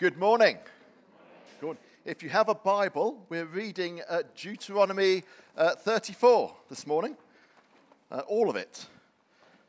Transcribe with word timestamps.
Good 0.00 0.16
morning. 0.16 0.56
Good. 1.60 1.76
If 2.06 2.22
you 2.22 2.30
have 2.30 2.48
a 2.48 2.54
Bible, 2.54 3.22
we're 3.28 3.44
reading 3.44 4.00
uh, 4.08 4.22
Deuteronomy 4.34 5.24
uh, 5.58 5.74
34 5.74 6.54
this 6.70 6.86
morning. 6.86 7.18
Uh, 8.10 8.22
all 8.26 8.48
of 8.48 8.56
it. 8.56 8.86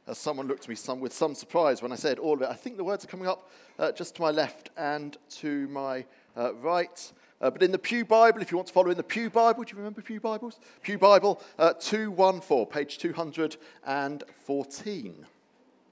As 0.08 0.18
someone 0.18 0.48
looked 0.48 0.64
at 0.64 0.70
me 0.70 0.76
some, 0.76 1.02
with 1.02 1.12
some 1.12 1.36
surprise 1.36 1.82
when 1.82 1.92
I 1.92 1.96
said 1.96 2.18
all 2.18 2.36
of 2.36 2.44
it. 2.44 2.48
I 2.50 2.54
think 2.54 2.78
the 2.78 2.84
words 2.86 3.04
are 3.04 3.10
coming 3.10 3.28
up 3.28 3.52
uh, 3.78 3.92
just 3.92 4.16
to 4.16 4.22
my 4.22 4.32
left 4.32 4.70
and 4.78 5.18
to 5.32 5.68
my 5.68 6.06
uh, 6.38 6.54
right. 6.54 7.12
Uh, 7.42 7.50
but 7.50 7.62
in 7.62 7.74
the 7.74 7.78
Pew 7.78 8.06
Bible, 8.06 8.42
if 8.42 8.52
you 8.52 8.58
want 8.58 8.68
to 8.68 8.74
follow 8.74 8.90
in 8.90 8.96
the 8.96 9.04
Pew 9.04 9.30
Bible, 9.30 9.66
do 9.66 9.72
you 9.72 9.78
remember 9.80 10.02
Pew 10.02 10.22
Bibles? 10.22 10.62
Pew 10.82 10.98
Bible 10.98 11.42
214, 11.60 12.68
page 12.68 13.00
214. 13.00 15.26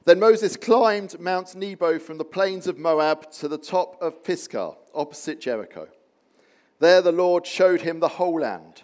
Then 0.06 0.20
Moses 0.20 0.56
climbed 0.56 1.20
Mount 1.20 1.56
Nebo 1.56 2.00
from 2.00 2.18
the 2.18 2.26
plains 2.26 2.68
of 2.68 2.78
Moab 2.78 3.32
to 3.34 3.48
the 3.48 3.58
top 3.58 4.02
of 4.02 4.24
Pisgah, 4.24 4.76
opposite 4.94 5.42
Jericho. 5.42 5.90
There 6.80 7.02
the 7.02 7.12
Lord 7.12 7.46
showed 7.46 7.82
him 7.82 8.00
the 8.00 8.08
whole 8.08 8.40
land, 8.40 8.84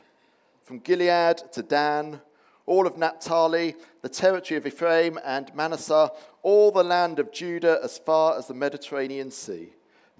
from 0.63 0.79
Gilead 0.79 1.37
to 1.53 1.63
Dan, 1.63 2.21
all 2.65 2.85
of 2.85 2.97
Naphtali, 2.97 3.75
the 4.01 4.09
territory 4.09 4.57
of 4.57 4.67
Ephraim 4.67 5.17
and 5.23 5.53
Manasseh, 5.55 6.11
all 6.41 6.71
the 6.71 6.83
land 6.83 7.19
of 7.19 7.31
Judah 7.31 7.79
as 7.81 7.97
far 7.97 8.37
as 8.37 8.47
the 8.47 8.53
Mediterranean 8.53 9.31
Sea, 9.31 9.69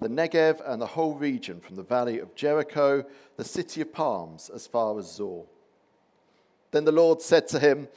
the 0.00 0.08
Negev 0.08 0.62
and 0.64 0.80
the 0.80 0.86
whole 0.86 1.14
region 1.14 1.60
from 1.60 1.76
the 1.76 1.82
valley 1.82 2.18
of 2.18 2.34
Jericho, 2.34 3.04
the 3.36 3.44
city 3.44 3.82
of 3.82 3.92
palms, 3.92 4.50
as 4.54 4.66
far 4.66 4.98
as 4.98 5.12
Zoar. 5.12 5.44
Then 6.70 6.84
the 6.84 6.92
Lord 6.92 7.20
said 7.20 7.48
to 7.48 7.58
him, 7.58 7.88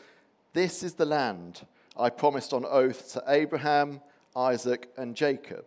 This 0.54 0.84
is 0.84 0.96
the 0.96 1.06
land 1.06 1.66
I 2.00 2.10
promised 2.10 2.54
on 2.54 2.66
oath 2.66 3.12
to 3.14 3.24
Abraham, 3.28 4.00
Isaac, 4.34 4.90
and 4.98 5.16
Jacob 5.16 5.66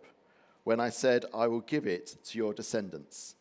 when 0.63 0.79
I 0.79 0.89
said, 0.89 1.25
I 1.33 1.47
will 1.47 1.61
give 1.61 1.85
it 1.85 2.15
to 2.25 2.37
your 2.37 2.53
descendants. 2.53 3.35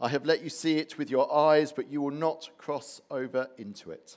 I 0.00 0.08
have 0.10 0.24
let 0.24 0.42
you 0.42 0.48
see 0.48 0.76
it 0.76 0.96
with 0.96 1.10
your 1.10 1.32
eyes, 1.32 1.72
but 1.72 1.90
you 1.90 2.00
will 2.00 2.12
not 2.12 2.48
cross 2.56 3.00
over 3.10 3.48
into 3.58 3.90
it. 3.90 4.16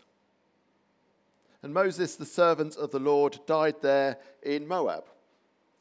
And 1.64 1.74
Moses, 1.74 2.16
the 2.16 2.26
servant 2.26 2.76
of 2.76 2.92
the 2.92 3.00
Lord, 3.00 3.40
died 3.48 3.78
there 3.82 4.18
in 4.44 4.68
Moab, 4.68 5.06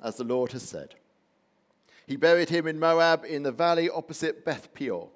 as 0.03 0.17
the 0.17 0.25
Lord 0.25 0.53
has 0.53 0.62
said. 0.62 0.95
He 2.07 2.17
buried 2.17 2.48
him 2.48 2.67
in 2.67 2.79
Moab 2.79 3.25
in 3.25 3.42
the 3.42 3.53
valley 3.53 3.91
opposite 3.91 4.45
Beth 4.45 4.73
Peor. 4.73 5.11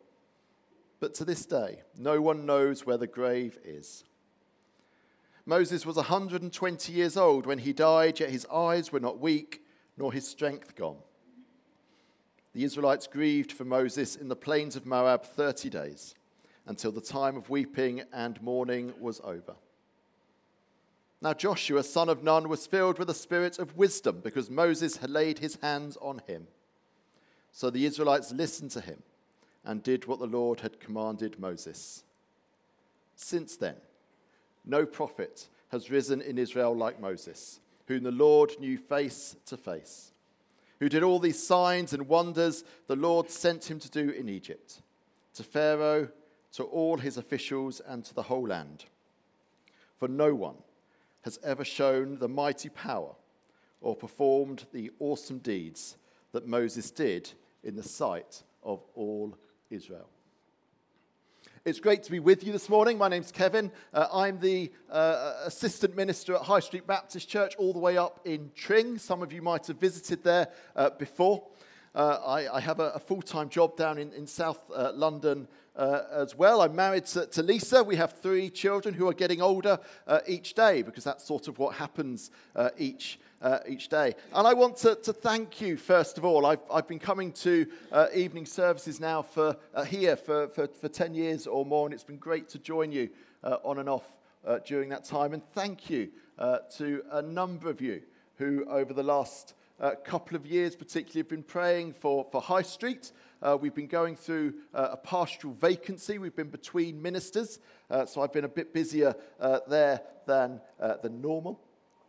But 1.01 1.15
to 1.15 1.25
this 1.25 1.47
day, 1.47 1.81
no 1.97 2.21
one 2.21 2.47
knows 2.47 2.85
where 2.85 2.99
the 2.99 3.07
grave 3.07 3.59
is. 3.65 4.05
Moses 5.47 5.87
was 5.87 5.95
120 5.97 6.93
years 6.93 7.17
old 7.17 7.47
when 7.47 7.59
he 7.59 7.73
died, 7.73 8.19
yet 8.19 8.31
his 8.31 8.47
eyes 8.47 8.91
were 8.91 9.01
not 9.01 9.21
weak, 9.21 9.63
nor 9.97 10.13
his 10.13 10.27
strength 10.27 10.75
gone. 10.75 10.97
The 12.53 12.65
Israelites 12.65 13.07
grieved 13.07 13.53
for 13.53 13.65
Moses 13.65 14.17
in 14.17 14.29
the 14.29 14.35
plains 14.35 14.75
of 14.75 14.87
Moab 14.87 15.25
30 15.25 15.71
days, 15.71 16.15
until 16.67 16.91
the 16.91 17.01
time 17.01 17.37
of 17.37 17.49
weeping 17.49 18.03
and 18.13 18.43
mourning 18.43 18.93
was 18.99 19.21
over. 19.23 19.55
Now 21.23 21.33
Joshua, 21.33 21.85
son 21.85 22.09
of 22.09 22.25
Nun, 22.25 22.49
was 22.49 22.67
filled 22.67 22.99
with 22.99 23.09
a 23.09 23.15
spirit 23.15 23.59
of 23.59 23.77
wisdom 23.77 24.21
because 24.23 24.51
Moses 24.51 24.97
had 24.97 25.11
laid 25.11 25.39
his 25.39 25.59
hands 25.63 25.97
on 26.01 26.23
him. 26.27 26.49
So 27.53 27.71
the 27.71 27.87
Israelites 27.87 28.33
listened 28.33 28.73
to 28.73 28.81
him 28.81 29.03
and 29.65 29.83
did 29.83 30.07
what 30.07 30.19
the 30.19 30.27
Lord 30.27 30.61
had 30.61 30.81
commanded 30.81 31.39
Moses. 31.39 32.05
Since 33.15 33.57
then, 33.57 33.77
no 34.67 34.85
prophet 34.85 35.49
has 35.69 35.91
risen 35.91 36.21
in 36.21 36.39
Israel 36.39 36.77
like 36.77 37.01
Moses, 37.01 37.61
whom 37.87 38.03
the 38.03 38.11
Lord 38.11 38.53
knew 38.59 38.77
face 38.77 39.37
to 39.47 39.57
face, 39.57 40.13
who 40.81 40.89
did 40.89 41.03
all 41.03 41.19
these 41.19 41.45
signs 41.45 41.93
and 41.93 42.09
wonders 42.09 42.65
the 42.87 42.97
Lord 42.97 43.31
sent 43.31 43.71
him 43.71 43.79
to 43.79 43.91
do 43.91 44.11
in 44.11 44.29
Egypt, 44.29 44.83
to 45.35 45.43
Pharaoh, 45.43 46.09
to 46.53 46.65
all 46.65 46.99
his 46.99 47.17
officials, 47.17 47.81
and 47.81 48.05
to 48.05 48.15
the 48.15 48.23
whole 48.23 48.47
land. 48.47 48.85
For 49.99 50.09
no 50.09 50.35
one 50.35 50.57
has 51.23 51.39
ever 51.43 51.65
shown 51.65 52.19
the 52.19 52.29
mighty 52.29 52.69
power 52.69 53.15
or 53.81 53.97
performed 53.97 54.65
the 54.73 54.91
awesome 54.99 55.39
deeds 55.39 55.97
that 56.33 56.47
Moses 56.47 56.91
did 56.91 57.31
in 57.63 57.77
the 57.77 57.83
sight 57.83 58.43
of 58.63 58.83
all 58.95 59.37
Israel. 59.71 60.09
It's 61.67 61.81
great 61.81 62.05
to 62.05 62.13
be 62.13 62.21
with 62.21 62.45
you 62.45 62.53
this 62.53 62.69
morning. 62.69 62.97
My 62.97 63.09
name's 63.09 63.33
Kevin. 63.33 63.73
Uh, 63.93 64.07
I'm 64.13 64.39
the 64.39 64.71
uh, 64.89 65.35
assistant 65.47 65.97
minister 65.97 66.37
at 66.37 66.43
High 66.43 66.61
Street 66.61 66.87
Baptist 66.87 67.29
Church, 67.29 67.57
all 67.57 67.73
the 67.73 67.81
way 67.81 67.99
up 67.99 68.21
in 68.25 68.53
Tring. 68.55 68.99
Some 68.99 69.21
of 69.21 69.33
you 69.33 69.43
might 69.43 69.67
have 69.67 69.81
visited 69.81 70.23
there 70.23 70.47
uh, 70.77 70.91
before. 70.91 71.43
Uh, 71.93 72.21
I, 72.25 72.59
I, 72.59 72.61
have 72.61 72.79
a, 72.79 72.91
a 72.91 73.01
full 73.01 73.21
time 73.21 73.49
job 73.49 73.77
down 73.77 73.99
in, 73.99 74.13
in 74.13 74.29
South 74.29 74.63
uh, 74.73 74.93
London 74.95 75.49
uh, 75.75 76.03
as 76.13 76.37
well. 76.37 76.61
I'm 76.61 76.77
married 76.77 77.07
to, 77.07 77.27
to, 77.27 77.43
Lisa. 77.43 77.83
We 77.83 77.97
have 77.97 78.13
three 78.13 78.49
children 78.49 78.95
who 78.95 79.09
are 79.09 79.15
getting 79.15 79.43
older 79.43 79.81
each 80.29 80.55
day 80.55 80.83
because 80.83 81.03
that's 81.03 81.25
sort 81.25 81.49
of 81.49 81.59
what 81.59 81.75
happens 81.75 82.31
each 82.79 83.19
uh, 83.43 83.59
each 83.67 83.89
day. 83.89 84.15
And 84.33 84.47
I 84.47 84.55
want 84.55 84.77
to, 84.79 84.95
to, 84.97 85.13
thank 85.13 85.61
you, 85.61 85.77
first 85.77 86.19
of 86.19 86.25
all. 86.25 86.47
I've, 86.47 86.61
I've 86.73 86.89
been 86.89 86.99
coming 86.99 87.33
to 87.33 87.67
uh, 87.93 88.07
evening 88.15 88.47
services 88.47 89.01
now 89.01 89.23
for 89.23 89.57
uh, 89.75 89.85
here 89.85 90.17
for, 90.17 90.49
for, 90.49 90.67
for, 90.67 90.89
10 90.89 91.15
years 91.15 91.47
or 91.47 91.65
more, 91.67 91.87
and 91.87 91.95
it's 91.95 92.05
been 92.05 92.17
great 92.17 92.49
to 92.51 92.59
join 92.59 92.93
you 92.93 93.11
uh, 93.45 93.59
on 93.65 93.79
and 93.79 93.89
off 93.89 94.11
uh, 94.47 94.59
during 94.67 94.89
that 94.91 95.05
time. 95.05 95.33
And 95.33 95.43
thank 95.53 95.91
you 95.91 96.11
uh, 96.39 96.59
to 96.77 97.03
a 97.13 97.23
number 97.23 97.69
of 97.69 97.81
you 97.81 98.03
who, 98.37 98.65
over 98.69 98.93
the 98.93 99.03
last 99.03 99.55
couple 100.05 100.37
of 100.37 100.47
years, 100.47 100.75
particularly, 100.75 101.21
have 101.21 101.29
been 101.29 101.43
praying 101.43 101.93
for, 101.93 102.27
for 102.33 102.41
High 102.41 102.63
Street. 102.63 103.13
Uh, 103.43 103.57
we've 103.61 103.75
been 103.75 103.87
going 103.87 104.17
through 104.17 104.55
uh, 104.73 104.89
a 104.93 104.97
pastoral 104.97 105.53
vacancy. 105.53 106.19
We've 106.19 106.35
been 106.35 106.49
between 106.49 107.01
ministers, 107.03 107.59
uh, 107.91 108.07
so 108.07 108.23
I've 108.23 108.33
been 108.33 108.45
a 108.45 108.49
bit 108.49 108.73
busier 108.73 109.15
there 109.69 110.01
than, 110.27 110.61
than 111.03 111.21
normal. 111.21 111.61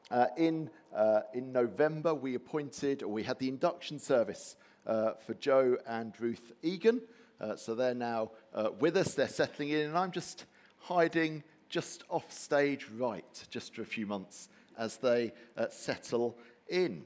Uh, 0.09 0.27
in, 0.37 0.69
uh, 0.95 1.21
in 1.33 1.51
November, 1.51 2.13
we 2.13 2.35
appointed, 2.35 3.03
or 3.03 3.09
we 3.09 3.23
had 3.23 3.37
the 3.39 3.49
induction 3.49 3.99
service 3.99 4.55
uh, 4.85 5.11
for 5.25 5.33
Joe 5.33 5.77
and 5.85 6.13
Ruth 6.19 6.53
Egan. 6.61 7.01
Uh, 7.41 7.57
so 7.57 7.75
they're 7.75 7.93
now 7.93 8.31
uh, 8.53 8.69
with 8.79 8.95
us, 8.95 9.13
they're 9.15 9.27
settling 9.27 9.69
in, 9.69 9.87
and 9.87 9.97
I'm 9.97 10.11
just 10.11 10.45
hiding 10.79 11.43
just 11.67 12.05
off 12.09 12.31
stage 12.31 12.87
right, 12.97 13.45
just 13.49 13.75
for 13.75 13.81
a 13.81 13.85
few 13.85 14.07
months 14.07 14.47
as 14.77 14.95
they 14.97 15.33
uh, 15.57 15.67
settle 15.69 16.37
in. 16.69 17.03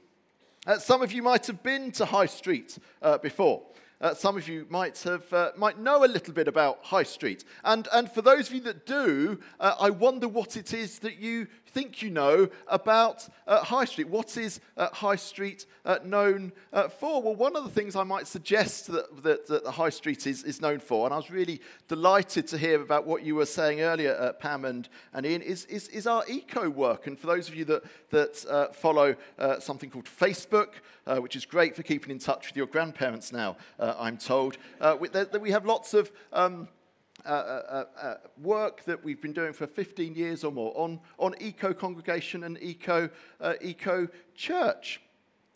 some 0.77 1.01
of 1.01 1.11
you 1.11 1.23
might 1.23 1.47
have 1.47 1.63
been 1.63 1.91
to 1.93 2.05
High 2.05 2.27
Street 2.27 2.77
before. 3.23 3.63
Uh, 4.01 4.15
some 4.15 4.35
of 4.35 4.47
you 4.47 4.65
might, 4.67 4.97
have, 5.03 5.31
uh, 5.31 5.51
might 5.55 5.77
know 5.77 6.03
a 6.03 6.07
little 6.07 6.33
bit 6.33 6.47
about 6.47 6.79
High 6.81 7.03
Street. 7.03 7.45
And, 7.63 7.87
and 7.93 8.11
for 8.11 8.23
those 8.23 8.47
of 8.49 8.55
you 8.55 8.61
that 8.61 8.87
do, 8.87 9.39
uh, 9.59 9.75
I 9.79 9.91
wonder 9.91 10.27
what 10.27 10.57
it 10.57 10.73
is 10.73 10.99
that 10.99 11.19
you 11.19 11.47
think 11.67 12.01
you 12.01 12.09
know 12.09 12.49
about 12.67 13.29
uh, 13.47 13.63
High 13.63 13.85
Street. 13.85 14.09
What 14.09 14.35
is 14.37 14.59
uh, 14.75 14.89
High 14.89 15.15
Street 15.15 15.67
uh, 15.85 15.99
known 16.03 16.51
for? 16.99 17.21
Well, 17.21 17.35
one 17.35 17.55
of 17.55 17.63
the 17.63 17.69
things 17.69 17.95
I 17.95 18.03
might 18.03 18.27
suggest 18.27 18.87
that, 18.87 19.23
that, 19.23 19.45
that, 19.47 19.63
the 19.63 19.71
High 19.71 19.89
Street 19.89 20.25
is, 20.25 20.43
is 20.43 20.61
known 20.61 20.79
for, 20.79 21.05
and 21.05 21.13
I 21.13 21.17
was 21.17 21.29
really 21.29 21.61
delighted 21.87 22.47
to 22.47 22.57
hear 22.57 22.81
about 22.81 23.05
what 23.05 23.23
you 23.23 23.35
were 23.35 23.45
saying 23.45 23.81
earlier, 23.81 24.33
Pam 24.39 24.65
and, 24.65 24.89
and 25.13 25.25
Ian, 25.25 25.43
is, 25.43 25.65
is, 25.65 25.87
is, 25.89 26.07
our 26.07 26.23
eco 26.27 26.69
work. 26.69 27.05
And 27.07 27.17
for 27.17 27.27
those 27.27 27.47
of 27.47 27.55
you 27.55 27.65
that, 27.65 27.83
that 28.09 28.75
follow 28.75 29.15
something 29.59 29.91
called 29.91 30.05
Facebook, 30.05 30.73
which 31.05 31.35
is 31.35 31.45
great 31.45 31.75
for 31.75 31.83
keeping 31.83 32.11
in 32.11 32.19
touch 32.19 32.47
with 32.47 32.57
your 32.57 32.67
grandparents 32.67 33.31
now, 33.31 33.57
I'm 33.79 34.17
told, 34.17 34.57
we, 34.99 35.07
that, 35.09 35.41
we 35.41 35.51
have 35.51 35.65
lots 35.65 35.93
of 35.93 36.11
um, 36.31 36.67
uh, 37.23 37.29
uh, 37.29 37.85
uh, 38.01 38.15
work 38.41 38.83
that 38.85 39.03
we've 39.03 39.21
been 39.21 39.33
doing 39.33 39.53
for 39.53 39.67
15 39.67 40.15
years 40.15 40.43
or 40.43 40.51
more 40.51 40.73
on, 40.75 40.99
on 41.19 41.35
eco 41.39 41.71
congregation 41.71 42.43
and 42.43 42.57
eco, 42.61 43.09
uh, 43.39 43.53
eco 43.61 44.07
church. 44.33 44.99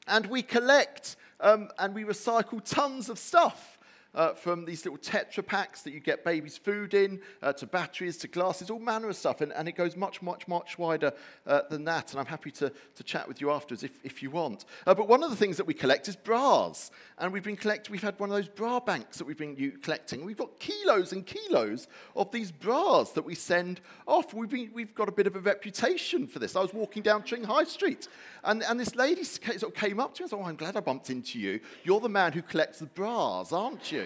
And 0.08 0.28
we 0.28 0.44
collect 0.44 1.16
um, 1.40 1.70
and 1.80 1.96
we 1.96 2.04
recycle 2.04 2.64
tons 2.64 3.10
of 3.10 3.18
stuff 3.18 3.75
uh, 4.16 4.34
from 4.34 4.66
these 4.66 4.86
little 4.86 4.98
Tetra 4.98 5.46
Paks 5.46 5.82
that 5.84 5.92
you 5.92 6.00
get 6.00 6.24
babies' 6.24 6.58
food 6.58 6.94
in, 6.94 7.20
uh, 7.44 7.54
to 7.54 7.68
batteries, 7.68 8.18
to 8.18 8.28
glasses, 8.28 8.70
all 8.70 8.80
manner 8.80 9.10
of 9.10 9.16
stuff. 9.16 9.42
And, 9.42 9.52
and 9.54 9.68
it 9.68 9.76
goes 9.76 9.96
much, 9.96 10.22
much, 10.22 10.48
much 10.48 10.80
wider 10.80 11.14
uh, 11.46 11.62
than 11.70 11.84
that. 11.86 12.12
And 12.12 12.20
I'm 12.20 12.26
happy 12.26 12.52
to, 12.52 12.72
to 12.96 13.04
chat 13.04 13.28
with 13.28 13.42
you 13.42 13.52
afterwards 13.52 13.84
if, 13.84 14.00
if 14.04 14.24
you 14.24 14.32
want. 14.32 14.66
Uh, 14.88 14.96
but 14.96 15.08
one 15.08 15.24
of 15.24 15.30
the 15.30 15.36
things 15.36 15.58
that 15.58 15.68
we 15.68 15.74
collect 15.74 16.08
is 16.08 16.16
bras. 16.16 16.92
And 17.18 17.32
we've 17.32 17.44
been 17.44 17.58
collecting, 17.58 17.92
we've 17.92 18.02
had 18.02 18.20
one 18.20 18.30
of 18.30 18.36
those 18.36 18.48
bra 18.48 18.80
banks 18.80 19.18
that 19.18 19.26
we've 19.26 19.38
been 19.38 19.80
collecting. 19.82 20.26
We've 20.26 20.38
got 20.38 20.60
kilos 20.60 21.12
and 21.12 21.26
kilos 21.26 21.88
of 22.16 22.32
these 22.32 22.52
bras 22.52 23.12
that 23.12 23.26
we 23.26 23.36
send 23.36 23.82
off. 24.08 24.34
We've, 24.34 24.50
been, 24.50 24.72
we've 24.74 24.96
got 24.96 25.10
a 25.10 25.12
bit 25.12 25.28
of 25.28 25.36
a 25.36 25.40
reputation 25.40 26.28
for 26.28 26.40
this. 26.40 26.56
I 26.56 26.62
was 26.62 26.74
walking 26.74 27.04
down 27.04 27.24
Tring 27.24 27.44
High 27.44 27.66
Street, 27.66 28.08
and, 28.44 28.64
and 28.64 28.80
this 28.80 28.96
lady 28.96 29.24
sort 29.24 29.64
of 29.64 29.74
came 29.74 30.00
up 30.00 30.14
to 30.16 30.22
me 30.22 30.24
and 30.26 30.30
said, 30.30 30.40
Oh, 30.40 30.44
I'm 30.44 30.56
glad 30.56 30.78
I 30.78 30.80
bumped 30.80 31.10
into 31.10 31.40
you. 31.40 31.60
You're 31.84 32.00
the 32.00 32.10
man 32.10 32.34
who 32.34 32.42
collects 32.42 32.80
the 32.80 32.86
bras, 32.86 33.52
aren't 33.52 33.92
you? 33.92 34.05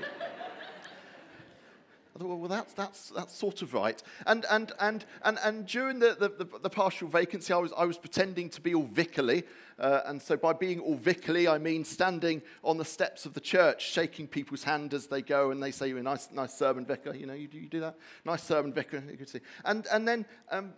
I 2.19 2.22
thought, 2.22 2.36
well, 2.36 2.50
that's, 2.50 2.74
that's, 2.74 3.10
that's 3.10 3.34
sort 3.34 3.62
of 3.62 3.74
right. 3.74 4.01
And, 4.28 4.46
and, 4.51 4.74
and, 4.81 5.06
and, 5.24 5.40
and 5.42 5.66
during 5.66 6.00
the, 6.00 6.18
the, 6.19 6.44
the, 6.44 6.60
the 6.60 6.69
partial 6.69 7.07
vacancy, 7.07 7.54
I 7.54 7.57
was, 7.57 7.72
I 7.78 7.86
was 7.86 7.98
pretending 7.98 8.50
to 8.50 8.62
be 8.62 8.75
all 8.75 8.88
vicarly. 8.88 9.46
Uh, 9.78 10.01
and 10.06 10.22
so 10.22 10.36
by 10.36 10.51
being 10.51 10.81
all 10.81 10.98
vicarly, 10.98 11.50
I 11.50 11.57
mean 11.57 11.86
standing 11.86 12.42
on 12.62 12.78
the 12.78 12.84
steps 12.84 13.25
of 13.25 13.34
the 13.34 13.40
church, 13.40 13.90
shaking 13.90 14.28
people's 14.28 14.63
hand 14.63 14.94
as 14.94 15.07
they 15.07 15.22
go, 15.22 15.51
and 15.51 15.63
they 15.63 15.72
say, 15.72 15.88
you're 15.88 16.00
a 16.00 16.04
nice, 16.04 16.30
nice 16.34 16.54
sermon, 16.54 16.86
vicar. 16.86 17.16
You 17.16 17.25
know, 17.25 17.34
you, 17.34 17.48
you 17.54 17.69
do 17.69 17.80
that? 17.80 17.96
Nice 18.25 18.44
sermon, 18.44 18.74
vicar. 18.74 19.01
You 19.10 19.16
can 19.16 19.28
see. 19.28 19.40
And, 19.63 19.88
and 19.90 20.06
then 20.06 20.25
um, 20.51 20.74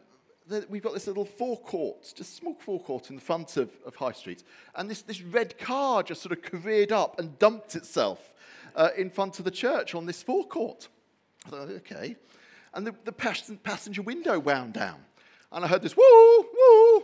the, 0.47 0.68
we've 0.69 0.83
got 0.83 0.94
this 0.94 1.07
little 1.07 1.25
forecourt, 1.25 2.13
just 2.15 2.38
small 2.38 2.53
forecourt 2.53 3.09
in 3.09 3.15
the 3.15 3.21
front 3.21 3.57
of, 3.57 3.71
of 3.83 3.95
High 3.95 4.12
Street. 4.12 4.44
And 4.75 4.88
this, 4.88 5.01
this 5.01 5.23
red 5.23 5.57
car 5.57 6.03
just 6.03 6.21
sort 6.21 6.33
of 6.33 6.44
careered 6.44 6.91
up 6.91 7.18
and 7.18 7.39
dumped 7.39 7.75
itself 7.75 8.31
uh, 8.75 8.89
in 8.97 9.09
front 9.09 9.39
of 9.39 9.45
the 9.45 9.51
church 9.51 9.95
on 9.95 10.06
this 10.06 10.23
forecourt. 10.23 10.88
I 11.45 11.50
thought, 11.50 11.69
okay. 11.69 12.15
And 12.73 12.88
the, 12.88 12.95
the 13.03 13.12
passenger 13.12 14.01
window 14.01 14.39
wound 14.39 14.73
down. 14.73 15.00
And 15.51 15.65
I 15.65 15.68
heard 15.68 15.81
this, 15.81 15.97
woo, 15.97 16.45
woo, 16.53 17.03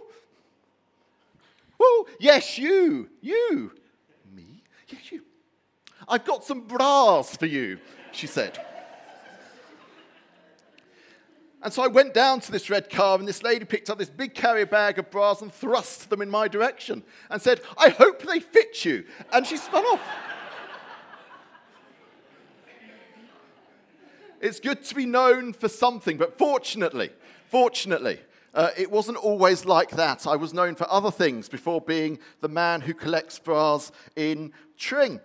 woo. 1.77 2.05
Yes, 2.19 2.57
you, 2.57 3.09
you. 3.21 3.73
Me? 4.33 4.63
Yes, 4.87 5.11
you. 5.11 5.23
I've 6.07 6.23
got 6.23 6.45
some 6.45 6.61
bras 6.61 7.35
for 7.35 7.47
you, 7.47 7.79
she 8.11 8.27
said. 8.27 8.57
And 11.61 11.73
so 11.73 11.83
I 11.83 11.87
went 11.87 12.13
down 12.13 12.39
to 12.41 12.51
this 12.51 12.69
red 12.69 12.89
car, 12.89 13.17
and 13.17 13.27
this 13.27 13.43
lady 13.43 13.65
picked 13.65 13.89
up 13.89 13.97
this 13.97 14.09
big 14.09 14.33
carrier 14.33 14.67
bag 14.67 14.99
of 14.99 15.11
bras 15.11 15.41
and 15.41 15.51
thrust 15.51 16.09
them 16.09 16.21
in 16.21 16.29
my 16.29 16.47
direction 16.47 17.03
and 17.29 17.41
said, 17.41 17.59
I 17.77 17.89
hope 17.89 18.21
they 18.21 18.39
fit 18.39 18.85
you. 18.85 19.03
And 19.33 19.45
she 19.45 19.57
spun 19.57 19.83
off. 19.83 19.99
It's 24.39 24.59
good 24.59 24.83
to 24.85 24.95
be 24.95 25.05
known 25.05 25.53
for 25.53 25.67
something, 25.67 26.17
but 26.17 26.37
fortunately, 26.37 27.09
fortunately, 27.49 28.19
uh, 28.53 28.69
it 28.77 28.89
wasn't 28.89 29.17
always 29.17 29.65
like 29.65 29.91
that. 29.91 30.25
I 30.25 30.35
was 30.35 30.53
known 30.53 30.75
for 30.75 30.91
other 30.91 31.11
things 31.11 31.49
before 31.49 31.81
being 31.81 32.19
the 32.39 32.47
man 32.47 32.81
who 32.81 32.93
collects 32.93 33.39
bras 33.39 33.91
in 34.15 34.51
Tring. 34.77 35.19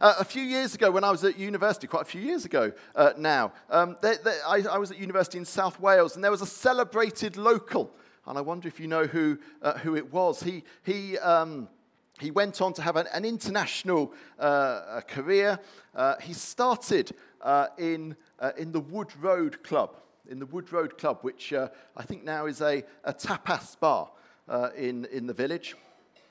Uh, 0.00 0.14
a 0.18 0.24
few 0.24 0.42
years 0.42 0.74
ago, 0.74 0.90
when 0.90 1.04
I 1.04 1.10
was 1.10 1.24
at 1.24 1.38
university, 1.38 1.86
quite 1.86 2.02
a 2.02 2.06
few 2.06 2.20
years 2.20 2.44
ago 2.44 2.72
uh, 2.94 3.12
now, 3.16 3.52
um, 3.70 3.96
they, 4.02 4.16
they, 4.22 4.38
I, 4.46 4.62
I, 4.70 4.78
was 4.78 4.90
at 4.90 4.98
university 4.98 5.38
in 5.38 5.44
South 5.44 5.80
Wales, 5.80 6.14
and 6.14 6.24
there 6.24 6.30
was 6.30 6.42
a 6.42 6.46
celebrated 6.46 7.36
local. 7.36 7.94
And 8.26 8.36
I 8.36 8.40
wonder 8.40 8.68
if 8.68 8.80
you 8.80 8.88
know 8.88 9.04
who, 9.04 9.38
uh, 9.62 9.78
who 9.78 9.96
it 9.96 10.12
was. 10.12 10.42
He, 10.42 10.64
he, 10.82 11.18
um, 11.18 11.68
he 12.18 12.30
went 12.30 12.60
on 12.60 12.72
to 12.74 12.82
have 12.82 12.96
an, 12.96 13.06
an 13.12 13.24
international 13.24 14.12
uh, 14.38 15.00
career. 15.06 15.58
Uh, 15.94 16.16
he 16.20 16.32
started 16.32 17.12
in, 17.78 18.16
uh, 18.38 18.52
in 18.56 18.72
the 18.72 18.80
Wood 18.80 19.08
Road 19.20 19.62
Club, 19.62 19.96
in 20.28 20.38
the 20.38 20.46
Wood 20.46 20.72
Road 20.72 20.98
Club, 20.98 21.18
which 21.22 21.52
uh, 21.52 21.68
I 21.96 22.02
think 22.02 22.24
now 22.24 22.46
is 22.46 22.60
a, 22.60 22.84
a 23.04 23.12
tapas 23.12 23.78
bar 23.78 24.10
uh, 24.48 24.70
in, 24.76 25.04
in 25.06 25.26
the 25.26 25.34
village. 25.34 25.74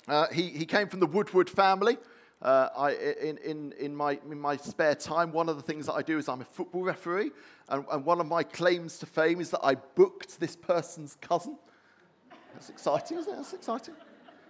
Uh, 0.08 0.28
he, 0.30 0.50
he 0.50 0.66
came 0.66 0.88
from 0.88 1.00
the 1.00 1.08
Woodward 1.08 1.50
family. 1.50 1.98
Uh, 2.42 2.70
I, 2.76 2.92
in, 2.92 3.38
in, 3.38 3.74
in, 3.80 3.96
my, 3.96 4.20
in 4.30 4.40
my 4.40 4.58
spare 4.58 4.96
time, 4.96 5.32
one 5.32 5.48
of 5.48 5.56
the 5.56 5.62
things 5.62 5.86
that 5.86 5.94
I 5.94 6.02
do 6.02 6.18
is 6.18 6.28
I'm 6.28 6.42
a 6.42 6.46
football 6.46 6.84
referee, 6.84 7.32
and, 7.70 7.86
and 7.90 8.04
one 8.04 8.20
of 8.20 8.28
my 8.28 8.44
claims 8.44 8.98
to 9.00 9.06
fame 9.06 9.40
is 9.40 9.50
that 9.52 9.62
I 9.64 9.76
booked 9.76 10.42
this 10.42 10.56
person's 10.56 11.16
cousin. 11.22 11.58
That's 12.54 12.70
exciting, 12.70 13.18
isn't 13.18 13.32
it? 13.32 13.36
That's 13.38 13.54
exciting. 13.54 13.96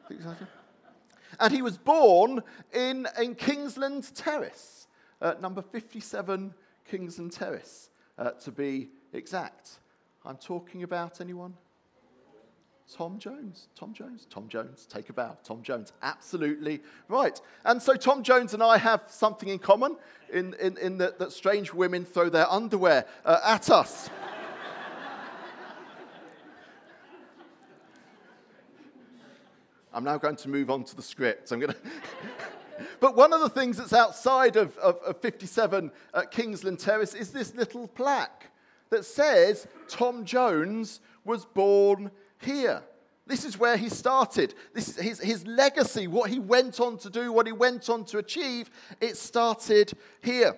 That's 0.09 0.19
exciting. 0.19 0.47
And 1.39 1.53
he 1.53 1.61
was 1.61 1.77
born 1.77 2.41
in, 2.73 3.07
in 3.21 3.35
Kingsland 3.35 4.13
Terrace 4.15 4.87
uh, 5.21 5.35
number 5.39 5.61
57 5.61 6.53
Kingsland 6.89 7.31
Terrace, 7.31 7.89
uh, 8.17 8.31
to 8.31 8.51
be 8.51 8.89
exact. 9.13 9.79
I'm 10.25 10.37
talking 10.37 10.83
about 10.83 11.21
anyone? 11.21 11.55
Tom 12.91 13.17
Jones. 13.17 13.67
Tom 13.75 13.93
Jones. 13.93 14.27
Tom 14.29 14.47
Jones. 14.47 14.85
Take 14.85 15.09
a 15.09 15.13
bow. 15.13 15.37
Tom 15.43 15.63
Jones. 15.63 15.93
Absolutely 16.01 16.81
right. 17.07 17.39
And 17.65 17.81
so 17.81 17.95
Tom 17.95 18.23
Jones 18.23 18.53
and 18.53 18.61
I 18.61 18.77
have 18.77 19.03
something 19.07 19.49
in 19.49 19.57
common 19.59 19.95
in, 20.31 20.53
in, 20.59 20.77
in 20.77 20.97
that, 20.99 21.17
that 21.19 21.31
strange 21.31 21.73
women 21.73 22.05
throw 22.05 22.29
their 22.29 22.51
underwear 22.51 23.05
uh, 23.25 23.39
at 23.45 23.69
us. 23.69 24.09
I'm 29.93 30.03
now 30.03 30.17
going 30.17 30.35
to 30.37 30.49
move 30.49 30.71
on 30.71 30.83
to 30.85 30.95
the 30.95 31.03
script. 31.03 31.51
I'm 31.51 31.59
going 31.59 31.73
to. 31.73 31.77
But 32.99 33.15
one 33.15 33.33
of 33.33 33.41
the 33.41 33.49
things 33.49 33.77
that's 33.77 33.93
outside 33.93 34.55
of, 34.55 34.77
of, 34.77 34.97
of 34.99 35.21
57 35.21 35.91
at 36.13 36.31
Kingsland 36.31 36.79
Terrace 36.79 37.13
is 37.13 37.31
this 37.31 37.53
little 37.55 37.87
plaque 37.87 38.51
that 38.89 39.05
says 39.05 39.67
Tom 39.87 40.25
Jones 40.25 40.99
was 41.25 41.45
born 41.45 42.11
here. 42.39 42.83
This 43.25 43.45
is 43.45 43.57
where 43.57 43.77
he 43.77 43.89
started. 43.89 44.53
This 44.73 44.89
is 44.89 44.97
his, 44.97 45.19
his 45.19 45.47
legacy, 45.47 46.07
what 46.07 46.29
he 46.29 46.39
went 46.39 46.79
on 46.79 46.97
to 46.99 47.09
do, 47.09 47.31
what 47.31 47.47
he 47.47 47.53
went 47.53 47.89
on 47.89 48.03
to 48.05 48.17
achieve. 48.17 48.69
It 48.99 49.15
started 49.15 49.93
here. 50.21 50.57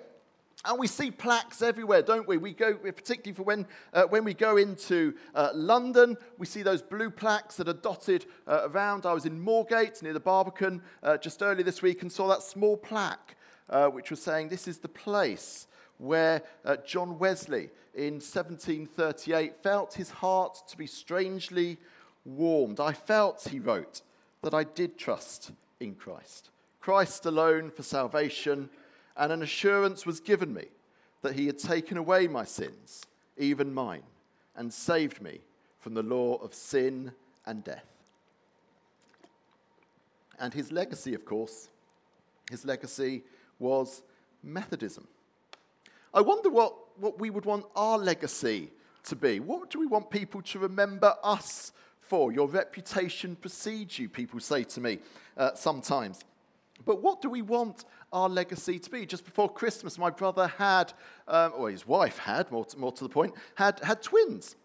And 0.68 0.80
we 0.80 0.88
see 0.88 1.12
plaques 1.12 1.62
everywhere, 1.62 2.02
don't 2.02 2.28
we? 2.28 2.38
We 2.38 2.54
go, 2.54 2.74
particularly 2.74 3.36
for 3.36 3.44
when, 3.44 3.68
uh, 3.94 4.04
when 4.04 4.24
we 4.24 4.34
go 4.34 4.58
into 4.58 5.14
uh, 5.36 5.50
London, 5.54 6.18
we 6.38 6.46
see 6.46 6.64
those 6.64 6.82
blue 6.82 7.12
plaques 7.12 7.56
that 7.58 7.68
are 7.68 7.74
dotted 7.74 8.26
uh, 8.48 8.68
around. 8.70 9.06
I 9.06 9.14
was 9.14 9.26
in 9.26 9.40
Moorgate 9.44 10.02
near 10.02 10.14
the 10.14 10.20
Barbican 10.20 10.82
uh, 11.04 11.18
just 11.18 11.42
earlier 11.44 11.64
this 11.64 11.82
week 11.82 12.02
and 12.02 12.12
saw 12.12 12.28
that 12.30 12.42
small 12.42 12.78
plaque 12.78 13.36
uh, 13.70 13.88
which 13.88 14.10
was 14.10 14.22
saying 14.22 14.50
this 14.50 14.68
is 14.68 14.80
the 14.80 14.88
place 14.88 15.68
where 15.98 16.42
uh, 16.66 16.78
John 16.86 17.20
Wesley 17.20 17.70
in 17.94 18.16
1738 18.16 19.62
felt 19.64 19.94
his 19.94 20.10
heart 20.10 20.58
to 20.68 20.78
be 20.78 20.88
strangely 20.88 21.78
warmed. 22.26 22.80
I 22.80 22.94
felt, 22.94 23.48
he 23.50 23.60
wrote, 23.60 24.02
that 24.42 24.54
I 24.54 24.64
did 24.64 24.98
trust 24.98 25.52
in 25.80 25.96
Christ. 25.96 26.50
Christ 26.80 27.26
alone 27.26 27.72
for 27.72 27.84
salvation 27.84 28.70
and 29.18 29.32
an 29.32 29.42
assurance 29.42 30.06
was 30.06 30.20
given 30.20 30.54
me 30.54 30.66
that 31.22 31.34
he 31.34 31.48
had 31.48 31.58
taken 31.58 31.98
away 31.98 32.28
my 32.28 32.44
sins, 32.44 33.04
even 33.38 33.74
mine, 33.74 34.04
and 34.56 34.74
saved 34.74 35.22
me 35.22 35.40
from 35.80 35.94
the 35.94 36.04
law 36.04 36.36
of 36.36 36.54
sin 36.54 37.12
and 37.46 37.64
death. 37.64 37.86
And 40.40 40.54
his 40.54 40.72
legacy, 40.72 41.14
of 41.14 41.26
course, 41.26 41.70
his 42.50 42.66
legacy 42.66 43.24
was 43.60 44.04
Methodism. 44.44 45.08
I 46.14 46.22
wonder 46.22 46.50
what, 46.50 46.76
what 47.00 47.20
we 47.20 47.30
would 47.30 47.46
want 47.46 47.66
our 47.76 47.98
legacy 47.98 48.70
to 49.06 49.16
be. 49.16 49.40
What 49.40 49.70
do 49.70 49.80
we 49.80 49.88
want 49.88 50.10
people 50.10 50.42
to 50.44 50.60
remember 50.60 51.16
us 51.24 51.72
for? 52.00 52.32
Your 52.32 52.48
reputation 52.48 53.36
precedes 53.36 53.98
you, 53.98 54.10
people 54.10 54.40
say 54.40 54.64
to 54.64 54.82
me 54.82 55.00
uh, 55.38 55.56
sometimes. 55.56 56.22
But 56.83 57.01
what 57.01 57.22
do 57.22 57.30
we 57.30 57.42
want 57.42 57.86
our 58.12 58.27
legacy 58.27 58.80
to 58.80 58.89
be? 58.89 59.06
Just 59.06 59.24
before 59.24 59.51
Christmas, 59.51 59.98
my 59.98 60.10
brother 60.10 60.48
had, 60.48 60.94
um, 61.27 61.53
or 61.55 61.70
his 61.70 61.88
wife 61.88 62.17
had, 62.17 62.51
more 62.51 62.65
to, 62.65 62.77
more 62.77 62.91
to 62.91 63.03
the 63.03 63.10
point, 63.10 63.34
had, 63.55 63.79
had 63.79 64.01
twins. 64.01 64.55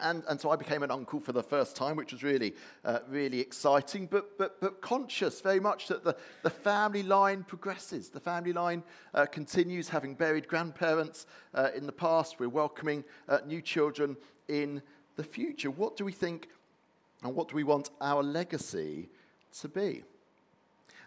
And, 0.00 0.22
and 0.28 0.40
so 0.40 0.50
I 0.50 0.56
became 0.56 0.84
an 0.84 0.92
uncle 0.92 1.18
for 1.18 1.32
the 1.32 1.42
first 1.42 1.74
time, 1.74 1.96
which 1.96 2.12
was 2.12 2.22
really, 2.22 2.54
uh, 2.84 3.00
really 3.08 3.40
exciting, 3.40 4.06
but, 4.06 4.38
but, 4.38 4.60
but 4.60 4.80
conscious 4.80 5.40
very 5.40 5.58
much 5.58 5.88
that 5.88 6.04
the, 6.04 6.16
the 6.44 6.50
family 6.50 7.02
line 7.02 7.42
progresses. 7.42 8.08
The 8.08 8.20
family 8.20 8.52
line 8.52 8.84
uh, 9.12 9.26
continues, 9.26 9.88
having 9.88 10.14
buried 10.14 10.46
grandparents 10.46 11.26
uh, 11.52 11.70
in 11.74 11.84
the 11.86 11.92
past. 11.92 12.38
We're 12.38 12.48
welcoming 12.48 13.02
uh, 13.28 13.38
new 13.44 13.60
children 13.60 14.16
in 14.46 14.82
the 15.16 15.24
future. 15.24 15.70
What 15.70 15.96
do 15.96 16.04
we 16.04 16.12
think 16.12 16.48
and 17.24 17.34
what 17.34 17.48
do 17.48 17.56
we 17.56 17.64
want 17.64 17.90
our 18.00 18.22
legacy 18.22 19.08
to 19.60 19.68
be? 19.68 20.04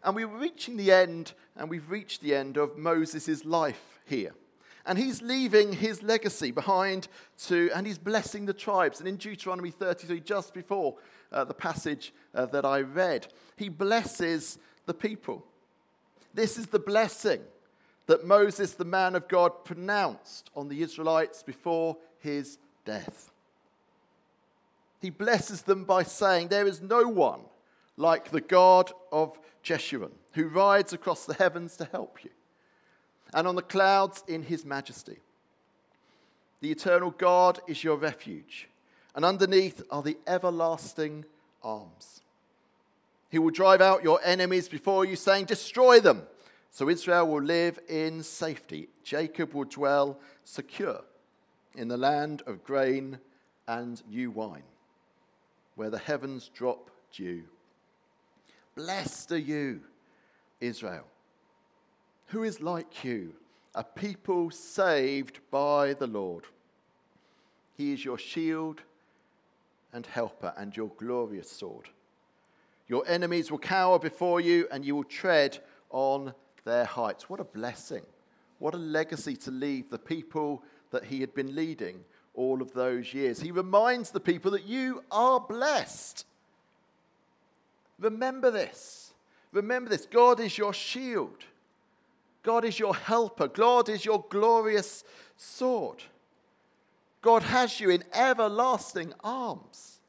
And 0.03 0.15
we're 0.15 0.27
reaching 0.27 0.77
the 0.77 0.91
end, 0.91 1.33
and 1.55 1.69
we've 1.69 1.89
reached 1.89 2.21
the 2.21 2.35
end 2.35 2.57
of 2.57 2.77
Moses' 2.77 3.45
life 3.45 3.99
here. 4.05 4.33
And 4.85 4.97
he's 4.97 5.21
leaving 5.21 5.73
his 5.73 6.01
legacy 6.01 6.49
behind 6.49 7.07
to, 7.45 7.69
and 7.75 7.85
he's 7.85 7.99
blessing 7.99 8.45
the 8.45 8.53
tribes. 8.53 8.99
And 8.99 9.07
in 9.07 9.17
Deuteronomy 9.17 9.69
33, 9.69 10.21
just 10.21 10.53
before 10.53 10.95
uh, 11.31 11.43
the 11.43 11.53
passage 11.53 12.13
uh, 12.33 12.47
that 12.47 12.65
I 12.65 12.81
read, 12.81 13.27
he 13.57 13.69
blesses 13.69 14.57
the 14.87 14.93
people. 14.93 15.45
This 16.33 16.57
is 16.57 16.67
the 16.67 16.79
blessing 16.79 17.41
that 18.07 18.25
Moses, 18.25 18.73
the 18.73 18.85
man 18.85 19.15
of 19.15 19.27
God, 19.27 19.63
pronounced 19.63 20.49
on 20.55 20.67
the 20.67 20.81
Israelites 20.81 21.43
before 21.43 21.97
his 22.19 22.57
death. 22.83 23.31
He 24.99 25.09
blesses 25.09 25.61
them 25.61 25.83
by 25.83 26.03
saying, 26.03 26.47
There 26.47 26.67
is 26.67 26.81
no 26.81 27.03
one 27.07 27.41
like 28.01 28.31
the 28.31 28.41
God 28.41 28.91
of 29.11 29.37
Jeshurun, 29.63 30.11
who 30.33 30.47
rides 30.47 30.91
across 30.91 31.25
the 31.25 31.35
heavens 31.35 31.77
to 31.77 31.85
help 31.85 32.23
you, 32.23 32.31
and 33.33 33.47
on 33.47 33.55
the 33.55 33.61
clouds 33.61 34.23
in 34.27 34.43
his 34.43 34.65
majesty. 34.65 35.19
The 36.61 36.71
eternal 36.71 37.11
God 37.11 37.59
is 37.67 37.83
your 37.83 37.97
refuge, 37.97 38.67
and 39.15 39.23
underneath 39.23 39.83
are 39.91 40.01
the 40.01 40.17
everlasting 40.25 41.25
arms. 41.63 42.21
He 43.29 43.39
will 43.39 43.51
drive 43.51 43.81
out 43.81 44.03
your 44.03 44.19
enemies 44.23 44.67
before 44.67 45.05
you, 45.05 45.15
saying, 45.15 45.45
Destroy 45.45 45.99
them. 45.99 46.23
So 46.71 46.89
Israel 46.89 47.27
will 47.27 47.43
live 47.43 47.79
in 47.87 48.23
safety. 48.23 48.89
Jacob 49.03 49.53
will 49.53 49.65
dwell 49.65 50.19
secure 50.43 51.01
in 51.75 51.87
the 51.87 51.97
land 51.97 52.41
of 52.47 52.63
grain 52.63 53.19
and 53.67 54.01
new 54.09 54.31
wine, 54.31 54.63
where 55.75 55.89
the 55.89 55.99
heavens 55.99 56.49
drop 56.53 56.89
dew. 57.13 57.43
Blessed 58.75 59.33
are 59.33 59.37
you, 59.37 59.81
Israel. 60.59 61.05
Who 62.27 62.43
is 62.43 62.61
like 62.61 63.03
you, 63.03 63.33
a 63.75 63.83
people 63.83 64.49
saved 64.49 65.39
by 65.51 65.93
the 65.93 66.07
Lord? 66.07 66.45
He 67.77 67.91
is 67.91 68.05
your 68.05 68.17
shield 68.17 68.81
and 69.91 70.05
helper 70.05 70.53
and 70.55 70.75
your 70.75 70.91
glorious 70.97 71.51
sword. 71.51 71.89
Your 72.87 73.03
enemies 73.07 73.51
will 73.51 73.59
cower 73.59 73.99
before 73.99 74.39
you, 74.39 74.67
and 74.71 74.85
you 74.85 74.95
will 74.95 75.03
tread 75.03 75.59
on 75.89 76.33
their 76.63 76.85
heights. 76.85 77.29
What 77.29 77.39
a 77.39 77.45
blessing. 77.45 78.03
What 78.59 78.73
a 78.73 78.77
legacy 78.77 79.35
to 79.37 79.51
leave 79.51 79.89
the 79.89 79.97
people 79.97 80.63
that 80.91 81.05
he 81.05 81.19
had 81.21 81.33
been 81.33 81.55
leading 81.55 82.03
all 82.33 82.61
of 82.61 82.73
those 82.73 83.13
years. 83.13 83.41
He 83.41 83.51
reminds 83.51 84.11
the 84.11 84.19
people 84.19 84.51
that 84.51 84.65
you 84.65 85.03
are 85.11 85.39
blessed. 85.39 86.25
Remember 88.01 88.51
this. 88.51 89.13
Remember 89.53 89.89
this. 89.89 90.05
God 90.05 90.39
is 90.39 90.57
your 90.57 90.73
shield. 90.73 91.45
God 92.43 92.65
is 92.65 92.79
your 92.79 92.95
helper. 92.95 93.47
God 93.47 93.87
is 93.87 94.03
your 94.03 94.25
glorious 94.29 95.03
sword. 95.37 96.03
God 97.21 97.43
has 97.43 97.79
you 97.79 97.91
in 97.91 98.03
everlasting 98.13 99.13
arms. 99.23 99.99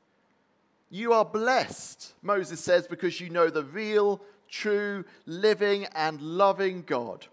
You 0.91 1.13
are 1.13 1.25
blessed, 1.25 2.15
Moses 2.23 2.61
says, 2.61 2.87
because 2.87 3.21
you 3.21 3.29
know 3.29 3.51
the 3.51 3.65
real, 3.65 4.21
true, 4.49 5.05
living, 5.27 5.87
and 5.95 6.21
loving 6.21 6.83
God. 6.87 7.27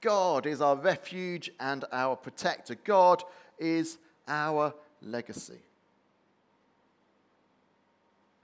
God 0.00 0.46
is 0.46 0.60
our 0.60 0.76
refuge 0.76 1.50
and 1.58 1.84
our 1.90 2.14
protector. 2.14 2.76
God 2.76 3.24
is 3.58 3.98
our 4.28 4.74
legacy. 5.02 5.58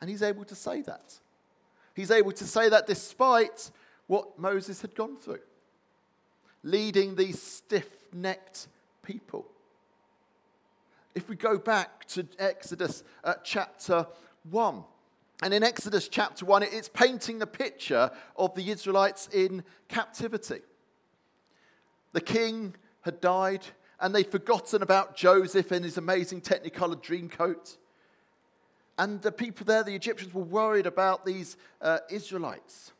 And 0.02 0.11
he's 0.11 0.23
able 0.23 0.44
to 0.47 0.56
say 0.56 0.82
that. 0.82 1.14
He's 1.94 2.11
able 2.11 2.32
to 2.32 2.44
say 2.44 2.68
that 2.68 2.88
despite 2.88 3.71
what 4.09 4.37
Moses 4.37 4.82
had 4.82 4.97
gone 4.97 5.16
through, 5.16 5.38
leading 6.64 7.14
these 7.14 7.40
stiff 7.40 7.87
necked 8.12 8.66
people. 9.04 9.47
If 11.14 11.28
we 11.28 11.37
go 11.37 11.56
back 11.56 12.04
to 12.09 12.26
Exodus 12.40 13.04
uh, 13.23 13.35
chapter 13.44 14.09
1, 14.50 14.82
and 15.40 15.54
in 15.54 15.62
Exodus 15.62 16.09
chapter 16.09 16.44
1, 16.47 16.64
it's 16.64 16.88
painting 16.88 17.38
the 17.38 17.47
picture 17.47 18.11
of 18.37 18.56
the 18.56 18.73
Israelites 18.73 19.28
in 19.32 19.62
captivity. 19.87 20.62
The 22.12 22.21
king 22.21 22.75
had 23.02 23.21
died, 23.21 23.64
and 24.00 24.12
they'd 24.12 24.32
forgotten 24.32 24.82
about 24.82 25.14
Joseph 25.14 25.71
and 25.71 25.85
his 25.85 25.97
amazing 25.97 26.40
technicolor 26.40 27.00
dream 27.00 27.28
coat. 27.28 27.76
And 29.02 29.21
the 29.21 29.32
people 29.32 29.66
there, 29.66 29.82
the 29.82 29.97
Egyptians, 29.97 30.32
were 30.32 30.44
worried 30.44 30.87
about 30.87 31.26
these 31.26 31.56
uh, 31.80 31.99
Israelites. 32.09 32.92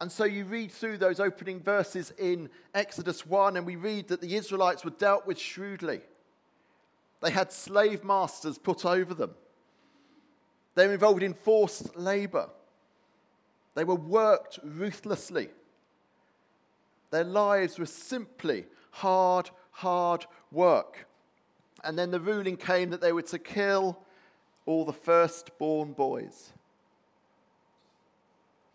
And 0.00 0.10
so 0.10 0.24
you 0.24 0.46
read 0.46 0.72
through 0.72 0.96
those 0.96 1.20
opening 1.20 1.60
verses 1.60 2.14
in 2.18 2.48
Exodus 2.74 3.26
1, 3.26 3.58
and 3.58 3.66
we 3.66 3.76
read 3.76 4.08
that 4.08 4.22
the 4.22 4.36
Israelites 4.36 4.86
were 4.86 4.90
dealt 4.92 5.26
with 5.26 5.38
shrewdly. 5.38 6.00
They 7.20 7.30
had 7.30 7.52
slave 7.52 8.04
masters 8.04 8.56
put 8.56 8.86
over 8.86 9.12
them, 9.12 9.34
they 10.76 10.86
were 10.86 10.94
involved 10.94 11.22
in 11.22 11.34
forced 11.34 11.94
labor, 11.94 12.48
they 13.74 13.84
were 13.84 13.96
worked 13.96 14.58
ruthlessly. 14.64 15.50
Their 17.10 17.24
lives 17.24 17.78
were 17.78 17.84
simply 17.84 18.64
hard, 18.92 19.50
hard 19.72 20.24
work. 20.50 21.06
And 21.84 21.98
then 21.98 22.10
the 22.10 22.18
ruling 22.18 22.56
came 22.56 22.88
that 22.88 23.02
they 23.02 23.12
were 23.12 23.20
to 23.20 23.38
kill 23.38 23.98
all 24.66 24.84
the 24.84 24.92
firstborn 24.92 25.92
boys. 25.92 26.52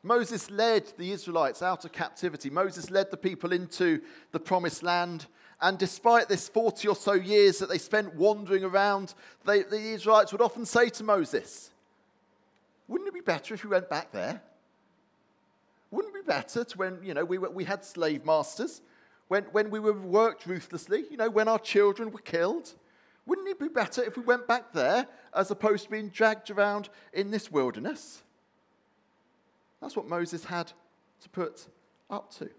Moses 0.03 0.49
led 0.49 0.91
the 0.97 1.11
Israelites 1.11 1.61
out 1.61 1.85
of 1.85 1.91
captivity. 1.91 2.49
Moses 2.49 2.89
led 2.89 3.11
the 3.11 3.17
people 3.17 3.51
into 3.51 4.01
the 4.31 4.39
promised 4.39 4.81
land. 4.81 5.27
And 5.61 5.77
despite 5.77 6.27
this 6.27 6.49
40 6.49 6.87
or 6.87 6.95
so 6.95 7.13
years 7.13 7.59
that 7.59 7.69
they 7.69 7.77
spent 7.77 8.15
wandering 8.15 8.63
around, 8.63 9.13
they, 9.45 9.61
the 9.61 9.79
Israelites 9.79 10.31
would 10.31 10.41
often 10.41 10.65
say 10.65 10.89
to 10.89 11.03
Moses, 11.03 11.69
Wouldn't 12.87 13.07
it 13.07 13.13
be 13.13 13.21
better 13.21 13.53
if 13.53 13.63
we 13.63 13.69
went 13.69 13.89
back 13.89 14.11
there? 14.11 14.41
Wouldn't 15.91 16.15
it 16.15 16.25
be 16.25 16.27
better 16.27 16.63
to 16.63 16.77
when, 16.77 16.99
you 17.03 17.13
know, 17.13 17.25
we, 17.25 17.37
were, 17.37 17.51
we 17.51 17.65
had 17.65 17.85
slave 17.85 18.25
masters, 18.25 18.81
when, 19.27 19.43
when 19.45 19.69
we 19.69 19.79
were 19.79 19.93
worked 19.93 20.47
ruthlessly, 20.47 21.05
you 21.11 21.17
know, 21.17 21.29
when 21.29 21.47
our 21.47 21.59
children 21.59 22.11
were 22.11 22.19
killed? 22.19 22.73
Wouldn't 23.25 23.47
it 23.47 23.59
be 23.59 23.67
better 23.67 24.03
if 24.03 24.17
we 24.17 24.23
went 24.23 24.47
back 24.47 24.73
there 24.73 25.07
as 25.35 25.51
opposed 25.51 25.85
to 25.85 25.89
being 25.91 26.09
dragged 26.09 26.49
around 26.49 26.89
in 27.13 27.31
this 27.31 27.51
wilderness? 27.51 28.23
That's 29.79 29.95
what 29.95 30.07
Moses 30.07 30.45
had 30.45 30.71
to 31.21 31.29
put 31.29 31.67
up 32.09 32.31
to, 32.35 32.49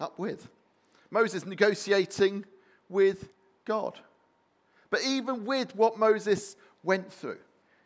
up 0.00 0.18
with. 0.18 0.48
Moses 1.10 1.46
negotiating 1.46 2.44
with 2.88 3.28
God. 3.64 4.00
But 4.90 5.02
even 5.04 5.44
with 5.44 5.74
what 5.74 5.98
Moses 5.98 6.56
went 6.82 7.12
through, 7.12 7.38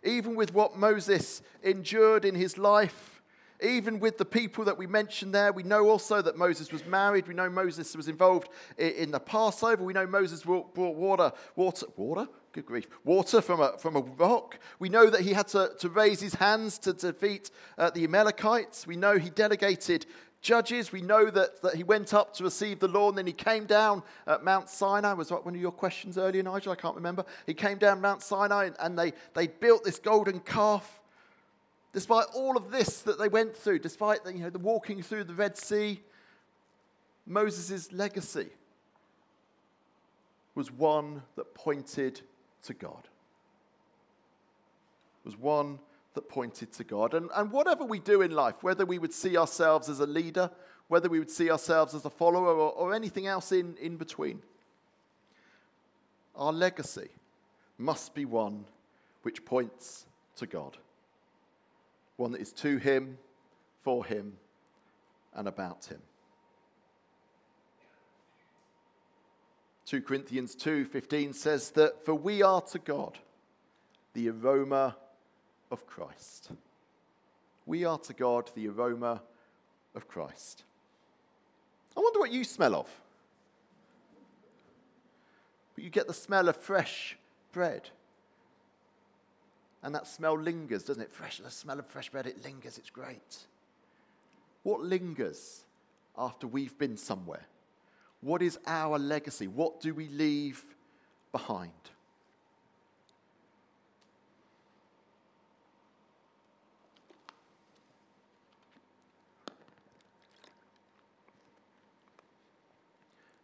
even 0.03 0.35
with 0.35 0.55
what 0.55 0.77
Moses 0.77 1.43
endured 1.63 2.25
in 2.25 2.35
his 2.35 2.57
life, 2.57 3.20
even 3.63 4.01
with 4.01 4.19
the 4.19 4.25
people 4.25 4.65
that 4.65 4.77
we 4.77 4.87
mentioned 4.87 5.35
there, 5.35 5.53
we 5.53 5.63
know 5.63 5.89
also 5.89 6.23
that 6.23 6.37
Moses 6.37 6.73
was 6.73 6.85
married. 6.87 7.29
We 7.29 7.35
know 7.35 7.49
Moses 7.49 7.97
was 7.97 8.09
involved 8.09 8.49
in 8.79 9.11
the 9.11 9.21
Passover. 9.21 9.83
We 9.83 9.93
know 9.93 10.07
Moses 10.07 10.43
brought 10.43 10.75
water, 10.77 11.33
water, 11.57 11.87
water? 11.97 12.29
Good 12.53 12.67
grief. 12.67 12.89
Water 13.05 13.41
from 13.41 13.61
a, 13.61 13.79
from 13.79 13.97
a 13.97 14.01
rock. 14.01 14.59
We 14.79 14.89
know 14.89 15.09
that 15.09 15.21
he 15.21 15.33
had 15.33 15.47
to, 15.49 15.71
to 15.79 15.89
raise 15.89 16.21
his 16.21 16.35
hands 16.35 16.79
to 16.79 16.93
defeat 16.93 17.51
uh, 17.79 17.91
the 17.91 18.05
Amalekites. 18.05 18.87
We 18.87 18.97
know 18.97 19.19
he 19.19 19.31
delegated 19.31 20.07
judges. 20.41 20.91
We 20.91 21.03
know 21.03 21.31
that, 21.31 21.63
that 21.63 21.75
he 21.75 21.85
went 21.85 22.15
up 22.15 22.35
to 22.35 22.45
receive 22.45 22.81
the 22.81 22.89
law 22.89 23.09
and 23.09 23.19
then 23.19 23.27
he 23.27 23.33
came 23.33 23.67
down 23.67 24.03
at 24.27 24.43
Mount 24.43 24.69
Sinai. 24.69 25.13
Was 25.13 25.29
that 25.29 25.45
one 25.45 25.55
of 25.55 25.61
your 25.61 25.73
questions 25.73 26.19
earlier, 26.19 26.43
Nigel? 26.43 26.73
I 26.73 26.77
can't 26.77 26.97
remember. 26.97 27.25
He 27.47 27.55
came 27.55 27.79
down 27.79 28.01
Mount 28.01 28.23
Sinai 28.23 28.67
and, 28.67 28.77
and 28.81 28.99
they, 28.99 29.13
they 29.35 29.47
built 29.47 29.85
this 29.85 29.99
golden 29.99 30.41
calf. 30.41 31.00
Despite 31.93 32.27
all 32.35 32.57
of 32.57 32.71
this 32.71 33.03
that 33.03 33.19
they 33.19 33.29
went 33.29 33.57
through, 33.57 33.81
despite 33.81 34.25
the, 34.25 34.33
you 34.33 34.45
know, 34.45 34.51
the 34.51 34.59
walking 34.59 35.03
through 35.03 35.25
the 35.25 35.35
Red 35.35 35.57
Sea, 35.57 36.01
Moses' 37.27 37.93
legacy 37.93 38.49
was 40.55 40.71
one 40.71 41.23
that 41.37 41.55
pointed 41.55 42.21
to 42.65 42.75
God. 42.75 43.09
Was 45.25 45.37
one 45.37 45.81
that 46.15 46.29
pointed 46.29 46.73
to 46.75 46.85
God. 46.85 47.15
And, 47.15 47.29
and 47.35 47.51
whatever 47.51 47.85
we 47.85 47.99
do 47.99 48.23
in 48.23 48.31
life, 48.31 48.63
whether 48.63 48.85
we 48.85 48.99
would 48.99 49.13
see 49.13 49.37
ourselves 49.37 49.89
as 49.89 50.01
a 50.01 50.07
leader, 50.07 50.51
whether 50.89 51.09
we 51.09 51.19
would 51.19 51.31
see 51.31 51.51
ourselves 51.51 51.95
as 51.95 52.05
a 52.05 52.11
follower, 52.11 52.55
or, 52.55 52.73
or 52.73 52.95
anything 52.95 53.27
else 53.27 53.53
in, 53.53 53.77
in 53.81 53.97
between, 53.97 54.43
our 56.37 56.53
legacy 56.53 57.09
must 57.79 58.15
be 58.15 58.25
one 58.25 58.65
which 59.23 59.45
points 59.45 60.07
to 60.37 60.47
God 60.47 60.77
one 62.21 62.33
that 62.33 62.41
is 62.41 62.53
to 62.53 62.77
him, 62.77 63.17
for 63.83 64.05
him, 64.05 64.37
and 65.33 65.49
about 65.49 65.87
him. 65.87 66.03
2 69.87 70.03
Corinthians 70.03 70.55
2:15 70.55 71.33
says 71.33 71.71
that 71.71 72.05
for 72.05 72.15
we 72.15 72.43
are 72.43 72.61
to 72.61 72.79
God 72.79 73.19
the 74.13 74.29
aroma 74.29 74.97
of 75.71 75.87
Christ. 75.87 76.51
We 77.65 77.85
are 77.85 77.99
to 77.99 78.13
God 78.13 78.51
the 78.55 78.69
aroma 78.69 79.23
of 79.95 80.07
Christ. 80.07 80.65
I 81.97 82.01
wonder 82.01 82.21
what 82.21 82.31
you 82.31 82.45
smell 82.45 82.75
of. 82.75 83.01
But 85.75 85.85
you 85.85 85.91
get 85.91 86.07
the 86.07 86.15
smell 86.15 86.49
of 86.49 86.57
fresh 86.57 87.17
bread. 87.51 87.89
And 89.83 89.95
that 89.95 90.07
smell 90.07 90.39
lingers, 90.39 90.85
doesn't 90.85 91.03
it? 91.03 91.11
Fresh, 91.11 91.39
the 91.39 91.51
smell 91.51 91.79
of 91.79 91.87
fresh 91.87 92.11
bread, 92.11 92.27
it 92.27 92.45
lingers, 92.45 92.77
it's 92.77 92.91
great. 92.91 93.39
What 94.63 94.83
lingers 94.83 95.65
after 96.19 96.47
we've 96.47 96.77
been 96.77 96.97
somewhere? 96.97 97.47
What 98.21 98.43
is 98.43 98.59
our 98.67 98.99
legacy? 98.99 99.47
What 99.47 99.81
do 99.81 99.95
we 99.95 100.09
leave 100.09 100.63
behind? 101.33 101.73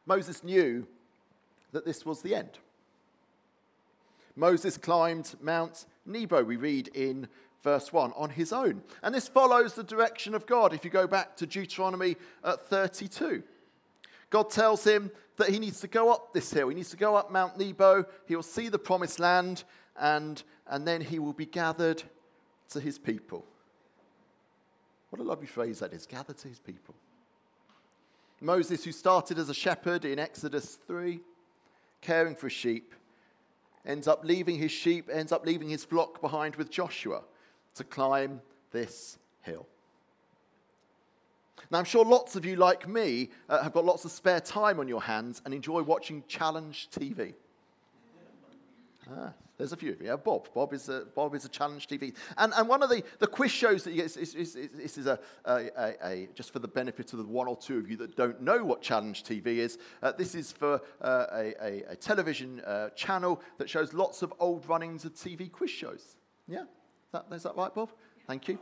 Moses 0.04 0.44
knew 0.44 0.86
that 1.72 1.84
this 1.84 2.06
was 2.06 2.22
the 2.22 2.34
end. 2.34 2.58
Moses 4.36 4.76
climbed 4.76 5.34
Mount 5.40 5.86
Nebo, 6.04 6.44
we 6.44 6.56
read 6.56 6.88
in 6.88 7.26
verse 7.62 7.92
1, 7.92 8.12
on 8.14 8.30
his 8.30 8.52
own. 8.52 8.82
And 9.02 9.14
this 9.14 9.26
follows 9.26 9.74
the 9.74 9.82
direction 9.82 10.34
of 10.34 10.46
God 10.46 10.72
if 10.72 10.84
you 10.84 10.90
go 10.90 11.06
back 11.06 11.36
to 11.38 11.46
Deuteronomy 11.46 12.16
uh, 12.44 12.56
32. 12.56 13.42
God 14.30 14.50
tells 14.50 14.84
him 14.84 15.10
that 15.36 15.48
he 15.48 15.58
needs 15.58 15.80
to 15.80 15.88
go 15.88 16.12
up 16.12 16.32
this 16.32 16.52
hill. 16.52 16.68
He 16.68 16.74
needs 16.74 16.90
to 16.90 16.96
go 16.96 17.16
up 17.16 17.30
Mount 17.30 17.58
Nebo. 17.58 18.04
He 18.26 18.36
will 18.36 18.42
see 18.42 18.68
the 18.68 18.78
promised 18.78 19.18
land, 19.18 19.64
and, 19.98 20.42
and 20.68 20.86
then 20.86 21.00
he 21.00 21.18
will 21.18 21.32
be 21.32 21.46
gathered 21.46 22.02
to 22.70 22.80
his 22.80 22.98
people. 22.98 23.44
What 25.10 25.20
a 25.20 25.24
lovely 25.24 25.46
phrase 25.46 25.78
that 25.78 25.92
is 25.92 26.06
gathered 26.06 26.36
to 26.38 26.48
his 26.48 26.58
people. 26.58 26.94
Moses, 28.40 28.84
who 28.84 28.92
started 28.92 29.38
as 29.38 29.48
a 29.48 29.54
shepherd 29.54 30.04
in 30.04 30.18
Exodus 30.18 30.78
3, 30.86 31.20
caring 32.02 32.34
for 32.34 32.50
sheep, 32.50 32.94
ends 33.86 34.08
up 34.08 34.24
leaving 34.24 34.58
his 34.58 34.72
sheep, 34.72 35.08
ends 35.12 35.32
up 35.32 35.46
leaving 35.46 35.68
his 35.68 35.84
flock 35.84 36.20
behind 36.20 36.56
with 36.56 36.70
Joshua 36.70 37.22
to 37.74 37.84
climb 37.84 38.40
this 38.72 39.18
hill. 39.42 39.66
Now, 41.70 41.78
I'm 41.78 41.84
sure 41.84 42.04
lots 42.04 42.36
of 42.36 42.44
you, 42.44 42.56
like 42.56 42.88
me, 42.88 43.30
uh, 43.48 43.62
have 43.62 43.72
got 43.72 43.84
lots 43.84 44.04
of 44.04 44.12
spare 44.12 44.40
time 44.40 44.78
on 44.78 44.88
your 44.88 45.02
hands 45.02 45.42
and 45.44 45.52
enjoy 45.52 45.82
watching 45.82 46.22
challenge 46.28 46.88
TV. 46.90 47.34
Ah, 49.10 49.32
there's 49.58 49.72
a 49.72 49.76
few 49.76 49.92
of 49.92 50.00
you. 50.00 50.08
Yeah, 50.08 50.16
Bob. 50.16 50.52
Bob 50.52 50.74
is 50.74 50.88
a, 50.88 51.04
Bob 51.14 51.34
is 51.34 51.44
a 51.46 51.48
challenge 51.48 51.86
TV. 51.86 52.14
And, 52.36 52.52
and 52.54 52.68
one 52.68 52.82
of 52.82 52.90
the, 52.90 53.02
the 53.18 53.26
quiz 53.26 53.50
shows 53.50 53.84
that 53.84 53.96
this 53.96 54.16
is, 54.16 54.34
is, 54.34 54.56
is, 54.56 54.70
this 54.74 54.98
is 54.98 55.06
a, 55.06 55.18
a, 55.46 55.94
a, 56.04 56.28
just 56.34 56.52
for 56.52 56.58
the 56.58 56.68
benefit 56.68 57.12
of 57.12 57.20
the 57.20 57.24
one 57.24 57.48
or 57.48 57.56
two 57.56 57.78
of 57.78 57.90
you 57.90 57.96
that 57.96 58.16
don't 58.16 58.42
know 58.42 58.62
what 58.62 58.82
challenge 58.82 59.24
TV 59.24 59.46
is, 59.46 59.78
uh, 60.02 60.12
this 60.12 60.34
is 60.34 60.52
for 60.52 60.80
uh, 61.00 61.26
a, 61.32 61.82
a, 61.88 61.96
television 61.96 62.60
uh, 62.60 62.90
channel 62.90 63.40
that 63.56 63.70
shows 63.70 63.94
lots 63.94 64.20
of 64.20 64.32
old 64.40 64.68
runnings 64.68 65.06
of 65.06 65.14
TV 65.14 65.50
quiz 65.50 65.70
shows. 65.70 66.16
Yeah? 66.46 66.62
Is 66.62 66.66
that, 67.12 67.26
is 67.32 67.42
that 67.44 67.56
right, 67.56 67.74
Bob? 67.74 67.90
Thank 68.26 68.48
you. 68.48 68.58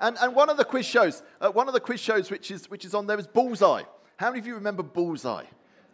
And, 0.00 0.16
and 0.20 0.34
one 0.34 0.50
of 0.50 0.56
the 0.56 0.64
quiz 0.64 0.84
shows, 0.84 1.22
uh, 1.40 1.50
one 1.50 1.68
of 1.68 1.74
the 1.74 1.80
quiz 1.80 2.00
shows 2.00 2.28
which 2.28 2.50
is, 2.50 2.68
which 2.68 2.84
is 2.84 2.92
on 2.92 3.06
there 3.06 3.18
is 3.20 3.28
Bullseye. 3.28 3.84
How 4.16 4.30
many 4.30 4.40
of 4.40 4.46
you 4.46 4.54
remember 4.54 4.82
Bullseye? 4.82 5.44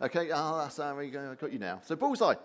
Okay, 0.00 0.30
oh, 0.32 0.58
that's 0.58 0.78
how 0.78 0.96
we 0.96 1.10
got 1.10 1.52
you 1.52 1.58
now. 1.58 1.80
So 1.84 1.94
Bullseye. 1.94 2.36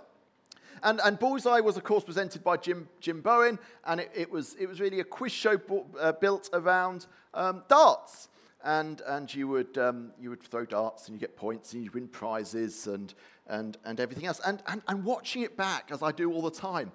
And, 0.81 0.99
and 1.03 1.19
Bullseye 1.19 1.59
was, 1.59 1.77
of 1.77 1.83
course, 1.83 2.03
presented 2.03 2.43
by 2.43 2.57
Jim, 2.57 2.87
Jim 2.99 3.21
Bowen, 3.21 3.59
and 3.85 4.01
it, 4.01 4.11
it 4.15 4.31
was, 4.31 4.55
it 4.59 4.67
was 4.67 4.79
really 4.79 4.99
a 4.99 5.03
quiz 5.03 5.31
show 5.31 5.59
uh, 5.99 6.13
built 6.13 6.49
around 6.53 7.07
um, 7.33 7.63
darts. 7.67 8.29
And, 8.65 9.01
and 9.05 9.33
you, 9.33 9.49
would, 9.49 9.77
um, 9.77 10.11
you 10.17 10.29
would 10.29 10.41
throw 10.41 10.65
darts 10.65 11.07
and 11.07 11.15
you 11.15 11.19
get 11.19 11.35
points 11.35 11.73
and 11.73 11.83
you 11.83 11.91
win 11.93 12.07
prizes 12.07 12.87
and, 12.87 13.13
and, 13.47 13.77
and 13.83 13.99
everything 13.99 14.25
else. 14.25 14.39
And, 14.45 14.63
and, 14.67 14.81
and 14.87 15.03
watching 15.03 15.41
it 15.41 15.57
back, 15.57 15.89
as 15.91 16.01
I 16.01 16.13
do 16.13 16.31
all 16.31 16.41
the 16.41 16.49
time, 16.49 16.91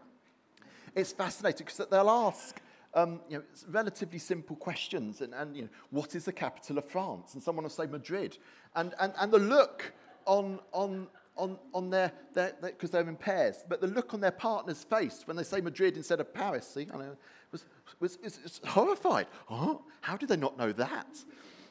it's 0.94 1.12
fascinating 1.12 1.66
because 1.66 1.86
they'll 1.88 2.08
ask 2.08 2.58
um, 2.94 3.20
you 3.28 3.38
know, 3.38 3.44
relatively 3.70 4.18
simple 4.18 4.56
questions. 4.56 5.20
And, 5.20 5.34
and 5.34 5.56
you 5.56 5.62
know, 5.62 5.68
what 5.90 6.14
is 6.14 6.24
the 6.24 6.32
capital 6.32 6.78
of 6.78 6.86
France? 6.86 7.34
And 7.34 7.42
someone 7.42 7.64
will 7.64 7.70
say 7.70 7.86
Madrid. 7.86 8.38
And, 8.74 8.94
and, 8.98 9.12
and 9.18 9.30
the 9.30 9.38
look 9.38 9.92
on, 10.24 10.60
on, 10.72 11.08
on, 11.38 11.58
on 11.72 11.88
their, 11.88 12.12
because 12.60 12.90
they're 12.90 13.08
in 13.08 13.16
pairs, 13.16 13.64
but 13.68 13.80
the 13.80 13.86
look 13.86 14.12
on 14.12 14.20
their 14.20 14.32
partner's 14.32 14.84
face 14.84 15.22
when 15.24 15.36
they 15.36 15.42
say 15.42 15.60
Madrid 15.60 15.96
instead 15.96 16.20
of 16.20 16.34
Paris, 16.34 16.68
see, 16.68 16.86
I 16.92 16.96
know, 16.98 17.16
was, 17.52 17.64
was, 18.00 18.18
was, 18.22 18.40
was 18.42 18.60
horrified. 18.66 19.26
Oh, 19.48 19.82
how 20.00 20.16
did 20.16 20.28
they 20.28 20.36
not 20.36 20.58
know 20.58 20.72
that? 20.72 21.24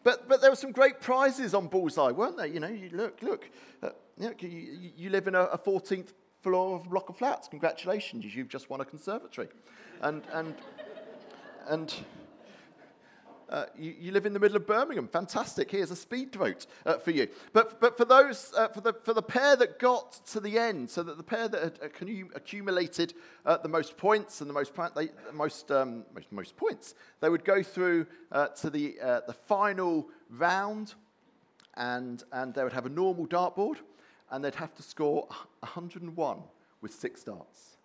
But, 0.03 0.29
but 0.29 0.41
there 0.41 0.49
were 0.49 0.55
some 0.55 0.71
great 0.71 1.01
prizes 1.01 1.53
on 1.53 1.67
Bullseye, 1.67 2.11
weren't 2.11 2.37
there? 2.37 2.45
You 2.45 2.61
know, 2.61 2.67
you 2.67 2.89
look, 2.93 3.21
look, 3.21 3.49
uh, 3.83 3.89
you, 4.17 4.27
know, 4.27 4.33
you, 4.39 4.91
you, 4.95 5.09
live 5.09 5.27
in 5.27 5.35
a, 5.35 5.41
a 5.41 5.57
14th 5.57 6.13
floor 6.41 6.77
of 6.77 6.89
block 6.89 7.09
of 7.09 7.17
flats. 7.17 7.47
Congratulations, 7.47 8.33
you've 8.33 8.47
just 8.47 8.69
won 8.69 8.79
a 8.79 8.85
conservatory. 8.85 9.49
And, 10.01 10.23
and, 10.33 10.55
and 11.67 11.93
uh, 13.49 13.65
you, 13.77 13.95
you, 13.99 14.11
live 14.11 14.25
in 14.25 14.33
the 14.33 14.39
middle 14.39 14.57
of 14.57 14.67
Birmingham. 14.67 15.07
Fantastic. 15.07 15.71
Here's 15.71 15.91
a 15.91 15.95
speedboat 15.95 16.65
uh, 16.85 16.97
for 16.97 17.11
you. 17.11 17.27
But, 17.53 17.79
but 17.79 17.97
for 17.97 18.05
those, 18.05 18.53
uh, 18.57 18.67
for, 18.67 18.81
the, 18.81 18.93
for 18.93 19.13
the 19.13 19.21
pair 19.21 19.55
that 19.55 19.79
got 19.79 20.19
to 20.27 20.39
the 20.39 20.59
end, 20.59 20.89
so 20.89 21.03
that 21.03 21.17
the 21.17 21.23
pair 21.23 21.47
that 21.47 21.63
had 21.63 21.79
accumulated 22.35 23.13
uh, 23.45 23.57
the 23.57 23.69
most 23.69 23.97
points 23.97 24.41
and 24.41 24.49
the 24.49 24.53
most, 24.53 24.73
they, 24.95 25.09
most, 25.33 25.71
um, 25.71 26.03
most, 26.13 26.31
most, 26.31 26.57
points, 26.57 26.95
they 27.21 27.29
would 27.29 27.45
go 27.45 27.63
through 27.63 28.05
uh, 28.31 28.47
to 28.47 28.69
the, 28.69 28.99
uh, 29.01 29.21
the 29.27 29.33
final 29.33 30.09
round 30.29 30.95
and, 31.75 32.23
and 32.31 32.53
they 32.53 32.63
would 32.63 32.73
have 32.73 32.85
a 32.85 32.89
normal 32.89 33.27
dartboard 33.27 33.77
and 34.29 34.43
they'd 34.43 34.55
have 34.55 34.75
to 34.75 34.83
score 34.83 35.25
101 35.61 36.39
with 36.81 36.93
six 36.93 37.23
darts. 37.23 37.77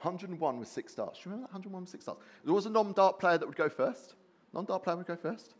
101 0.00 0.58
with 0.58 0.68
six 0.68 0.94
darts. 0.94 1.18
Do 1.18 1.28
you 1.28 1.32
remember 1.32 1.48
that? 1.48 1.54
101 1.54 1.82
with 1.82 1.90
six 1.90 2.04
darts. 2.04 2.20
There 2.44 2.54
was 2.54 2.66
a 2.66 2.70
non 2.70 2.92
dart 2.92 3.18
player 3.18 3.38
that 3.38 3.46
would 3.46 3.56
go 3.56 3.68
first. 3.68 4.14
Non 4.52 4.64
dart 4.64 4.82
player 4.82 4.96
would 4.96 5.06
go 5.06 5.16
first. 5.16 5.54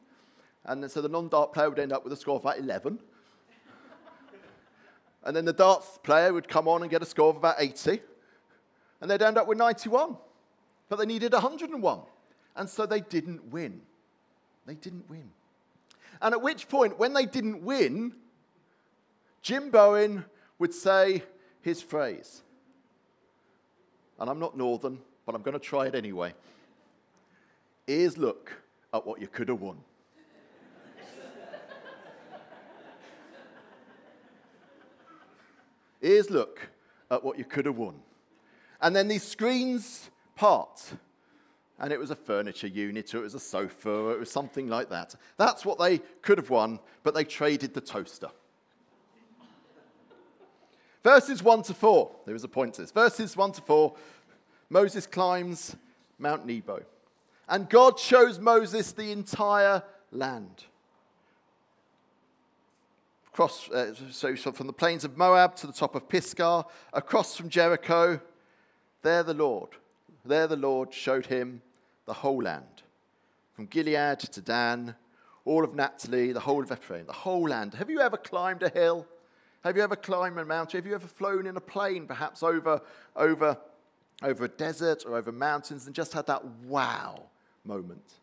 And 0.65 0.89
so 0.91 1.01
the 1.01 1.09
non 1.09 1.29
dart 1.29 1.53
player 1.53 1.69
would 1.69 1.79
end 1.79 1.93
up 1.93 2.05
with 2.05 2.13
a 2.13 2.17
score 2.17 2.37
of 2.37 2.43
about 2.43 2.59
11. 2.59 2.99
and 5.25 5.37
then 5.37 5.45
the 5.45 5.53
darts 5.53 5.99
player 6.03 6.33
would 6.33 6.49
come 6.49 6.69
on 6.69 6.83
and 6.83 6.91
get 6.91 7.03
a 7.03 7.07
score 7.07 7.31
of 7.31 7.37
about 7.37 7.57
80. 7.59 8.01
And 9.01 9.11
they'd 9.11 9.23
end 9.23 9.39
up 9.39 9.47
with 9.49 9.59
91. 9.59 10.17
But 10.89 10.97
they 10.97 11.07
needed 11.07 11.33
101. 11.33 12.01
And 12.55 12.69
so 12.69 12.87
they 12.87 13.01
didn't 13.01 13.51
win. 13.51 13.81
They 14.67 14.75
didn't 14.75 15.09
win. 15.09 15.31
And 16.21 16.35
at 16.35 16.43
which 16.43 16.69
point, 16.69 16.99
when 16.99 17.15
they 17.15 17.27
didn't 17.27 17.63
win, 17.63 18.15
Jim 19.43 19.71
Bowen 19.71 20.25
would 20.59 20.73
say 20.73 21.25
his 21.63 21.83
phrase. 21.83 22.43
And 24.21 24.31
I'm 24.31 24.39
not 24.39 24.57
northern, 24.57 25.01
but 25.27 25.35
I'm 25.35 25.43
going 25.43 25.55
to 25.55 25.59
try 25.59 25.87
it 25.87 25.97
anyway. 25.97 26.33
Ears 27.89 28.17
look 28.17 28.62
at 28.93 29.07
what 29.07 29.21
you 29.21 29.29
could 29.29 29.49
have 29.49 29.61
won. 29.61 29.79
Ears 36.03 36.31
look 36.31 36.69
at 37.11 37.23
what 37.23 37.39
you 37.39 37.45
could 37.45 37.67
have 37.67 37.77
won. 37.77 37.95
And 38.81 38.95
then 38.95 39.07
these 39.07 39.23
screens 39.23 40.11
part. 40.35 40.95
And 41.79 41.93
it 41.93 41.99
was 41.99 42.11
a 42.11 42.17
furniture 42.17 42.67
unit, 42.67 43.15
or 43.15 43.19
it 43.19 43.23
was 43.23 43.35
a 43.35 43.41
sofa, 43.41 43.91
or 43.91 44.13
it 44.13 44.21
was 44.21 44.31
something 44.31 44.69
like 44.69 44.89
that. 44.91 45.15
That's 45.37 45.65
what 45.65 45.79
they 45.79 45.99
could 46.21 46.39
have 46.39 46.51
won, 46.51 46.81
but 47.03 47.15
they 47.15 47.25
traded 47.25 47.75
the 47.75 47.81
toaster. 47.81 48.31
Verses 51.03 51.43
1 51.43 51.63
to 51.63 51.75
4, 51.75 52.11
there 52.27 52.35
is 52.35 52.45
a 52.45 52.49
point 52.49 52.75
to 52.75 52.83
this. 52.83 52.93
Verses 52.93 53.37
1 53.37 53.53
to 53.53 53.63
4, 53.63 53.95
Moses 54.71 55.07
climbs 55.07 55.77
Mount 56.19 56.47
Nebo. 56.47 56.83
And 57.49 57.69
God 57.69 57.99
shows 57.99 58.39
Moses 58.39 58.93
the 58.93 59.11
entire 59.11 59.83
land. 60.11 60.65
Across, 63.29 63.71
uh, 63.71 63.95
so 64.11 64.37
from 64.37 64.67
the 64.67 64.73
plains 64.73 65.05
of 65.05 65.17
Moab 65.17 65.57
to 65.57 65.67
the 65.67 65.73
top 65.73 65.95
of 65.95 66.09
Pisgah, 66.09 66.67
across 66.93 67.37
from 67.37 67.49
Jericho, 67.49 68.21
there 69.01 69.23
the 69.23 69.35
Lord, 69.35 69.71
there 70.25 70.47
the 70.47 70.57
Lord 70.57 70.93
showed 70.93 71.27
him 71.27 71.63
the 72.07 72.13
whole 72.13 72.43
land, 72.43 72.83
from 73.55 73.67
Gilead 73.67 74.21
to 74.21 74.41
Dan, 74.43 74.95
all 75.45 75.65
of 75.65 75.75
Naphtali, 75.75 76.33
the 76.33 76.41
whole 76.41 76.63
of 76.63 76.71
Ephraim, 76.71 77.07
the 77.07 77.13
whole 77.13 77.49
land. 77.49 77.75
Have 77.75 77.89
you 77.89 78.01
ever 78.01 78.19
climbed 78.19 78.63
a 78.63 78.69
hill? 78.69 79.07
Have 79.65 79.77
you 79.77 79.83
ever 79.83 79.97
climbed 79.97 80.39
a 80.39 80.45
mountain? 80.45 80.79
Have 80.79 80.87
you 80.87 80.95
ever 80.95 81.09
flown 81.09 81.47
in 81.47 81.57
a 81.57 81.61
plane, 81.61 82.07
perhaps 82.07 82.43
over, 82.43 82.83
over, 83.17 83.57
over 84.23 84.45
a 84.45 84.49
desert 84.49 85.05
or 85.07 85.17
over 85.17 85.33
mountains, 85.33 85.87
and 85.87 85.95
just 85.95 86.13
had 86.13 86.27
that 86.27 86.45
wow 86.67 87.25
moment. 87.65 88.15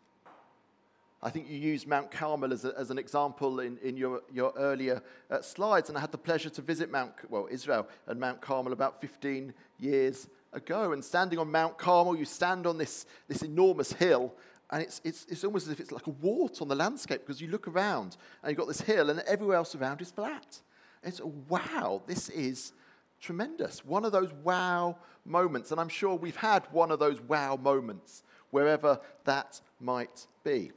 I 1.21 1.29
think 1.29 1.49
you 1.49 1.57
used 1.57 1.85
Mount 1.85 2.11
Carmel 2.11 2.53
as, 2.53 2.63
a, 2.63 2.73
as 2.77 2.91
an 2.91 2.97
example 2.97 3.59
in, 3.59 3.77
in 3.79 3.97
your, 3.97 4.21
your 4.33 4.53
earlier 4.57 5.01
uh, 5.29 5.41
slides, 5.41 5.89
and 5.89 5.97
I 5.97 6.01
had 6.01 6.13
the 6.13 6.17
pleasure 6.17 6.49
to 6.49 6.61
visit 6.61 6.89
Mount, 6.89 7.11
well, 7.29 7.47
Israel 7.51 7.87
and 8.07 8.19
Mount 8.19 8.39
Carmel 8.39 8.71
about 8.71 9.01
15 9.01 9.53
years 9.79 10.29
ago. 10.53 10.93
And 10.93 11.03
standing 11.03 11.37
on 11.37 11.51
Mount 11.51 11.77
Carmel, 11.77 12.15
you 12.15 12.23
stand 12.23 12.65
on 12.65 12.77
this, 12.77 13.05
this 13.27 13.41
enormous 13.41 13.91
hill, 13.91 14.33
and 14.71 14.81
it's, 14.81 15.01
it's, 15.03 15.25
it's 15.27 15.43
almost 15.43 15.67
as 15.67 15.73
if 15.73 15.81
it's 15.81 15.91
like 15.91 16.07
a 16.07 16.11
wart 16.11 16.61
on 16.61 16.69
the 16.69 16.75
landscape 16.75 17.21
because 17.21 17.41
you 17.41 17.49
look 17.49 17.67
around 17.67 18.15
and 18.41 18.51
you've 18.51 18.57
got 18.57 18.67
this 18.67 18.81
hill, 18.81 19.09
and 19.09 19.19
everywhere 19.21 19.57
else 19.57 19.75
around 19.75 20.01
is 20.01 20.11
flat. 20.11 20.59
It's 21.03 21.21
wow, 21.21 22.01
this 22.07 22.29
is 22.29 22.71
tremendous. 23.19 23.85
One 23.85 24.05
of 24.05 24.11
those 24.11 24.31
wow 24.43 24.97
moments, 25.25 25.71
and 25.71 25.79
I'm 25.79 25.89
sure 25.89 26.15
we've 26.15 26.35
had 26.35 26.63
one 26.71 26.91
of 26.91 26.99
those 26.99 27.21
wow 27.21 27.55
moments 27.55 28.23
wherever 28.51 28.99
that 29.25 29.61
might 29.79 30.27
be. 30.43 30.71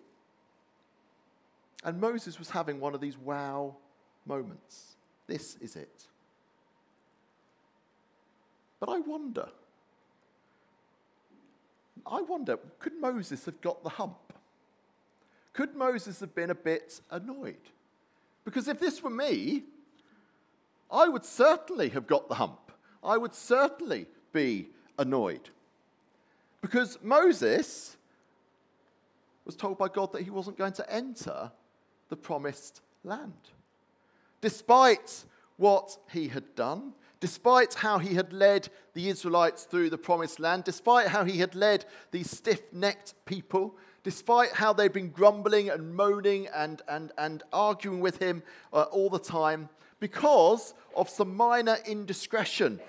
And 1.85 2.01
Moses 2.01 2.39
was 2.39 2.51
having 2.51 2.81
one 2.81 2.95
of 2.95 3.01
these 3.01 3.19
wow 3.19 3.77
moments. 4.27 4.97
This 5.27 5.57
is 5.61 5.77
it. 5.77 6.07
But 8.79 8.89
I 8.89 8.99
wonder, 8.99 9.49
I 12.05 12.21
wonder, 12.21 12.59
could 12.79 13.01
Moses 13.01 13.45
have 13.45 13.61
got 13.61 13.83
the 13.83 13.89
hump? 13.89 14.33
Could 15.53 15.75
Moses 15.77 16.19
have 16.21 16.35
been 16.35 16.51
a 16.51 16.55
bit 16.55 17.01
annoyed? 17.11 17.71
Because 18.45 18.67
if 18.69 18.81
this 18.81 19.03
were 19.03 19.11
me, 19.11 19.63
I 20.93 21.09
would 21.09 21.25
certainly 21.25 21.89
have 21.91 22.07
got 22.07 22.29
the 22.29 22.35
hump. 22.35 22.71
I 23.03 23.17
would 23.17 23.35
certainly 23.35 24.07
be 24.33 24.69
annoyed. 24.99 25.49
Because 26.61 26.99
Moses 27.03 27.97
was 29.45 29.57
told 29.57 29.79
by 29.79 29.89
God 29.89 30.13
that 30.13 30.23
he 30.23 30.31
wasn't 30.31 30.59
going 30.59 30.75
to 30.75 30.93
enter 30.93 31.51
the 32.09 32.17
promised 32.17 32.83
land. 33.03 33.33
Despite 34.41 35.25
what 35.57 35.97
he 36.11 36.29
had 36.29 36.55
done, 36.55 36.93
despite 37.21 37.75
how 37.75 37.99
he 37.99 38.15
had 38.15 38.33
led 38.33 38.69
the 38.95 39.09
Israelites 39.09 39.65
through 39.65 39.91
the 39.91 39.99
promised 39.99 40.39
land, 40.39 40.65
despite 40.65 41.09
how 41.09 41.25
he 41.25 41.39
had 41.39 41.55
led 41.55 41.85
these 42.11 42.31
stiff 42.31 42.73
necked 42.73 43.15
people, 43.25 43.77
despite 44.03 44.53
how 44.53 44.73
they'd 44.73 44.93
been 44.93 45.11
grumbling 45.11 45.71
and 45.71 45.95
moaning 45.95 46.49
and, 46.55 46.83
and, 46.89 47.13
and 47.19 47.43
arguing 47.53 48.01
with 48.01 48.19
him 48.19 48.43
uh, 48.73 48.83
all 48.83 49.09
the 49.09 49.19
time, 49.19 49.69
because 50.03 50.75
of 50.97 51.09
some 51.09 51.37
minor 51.37 51.77
indiscretion 51.87 52.81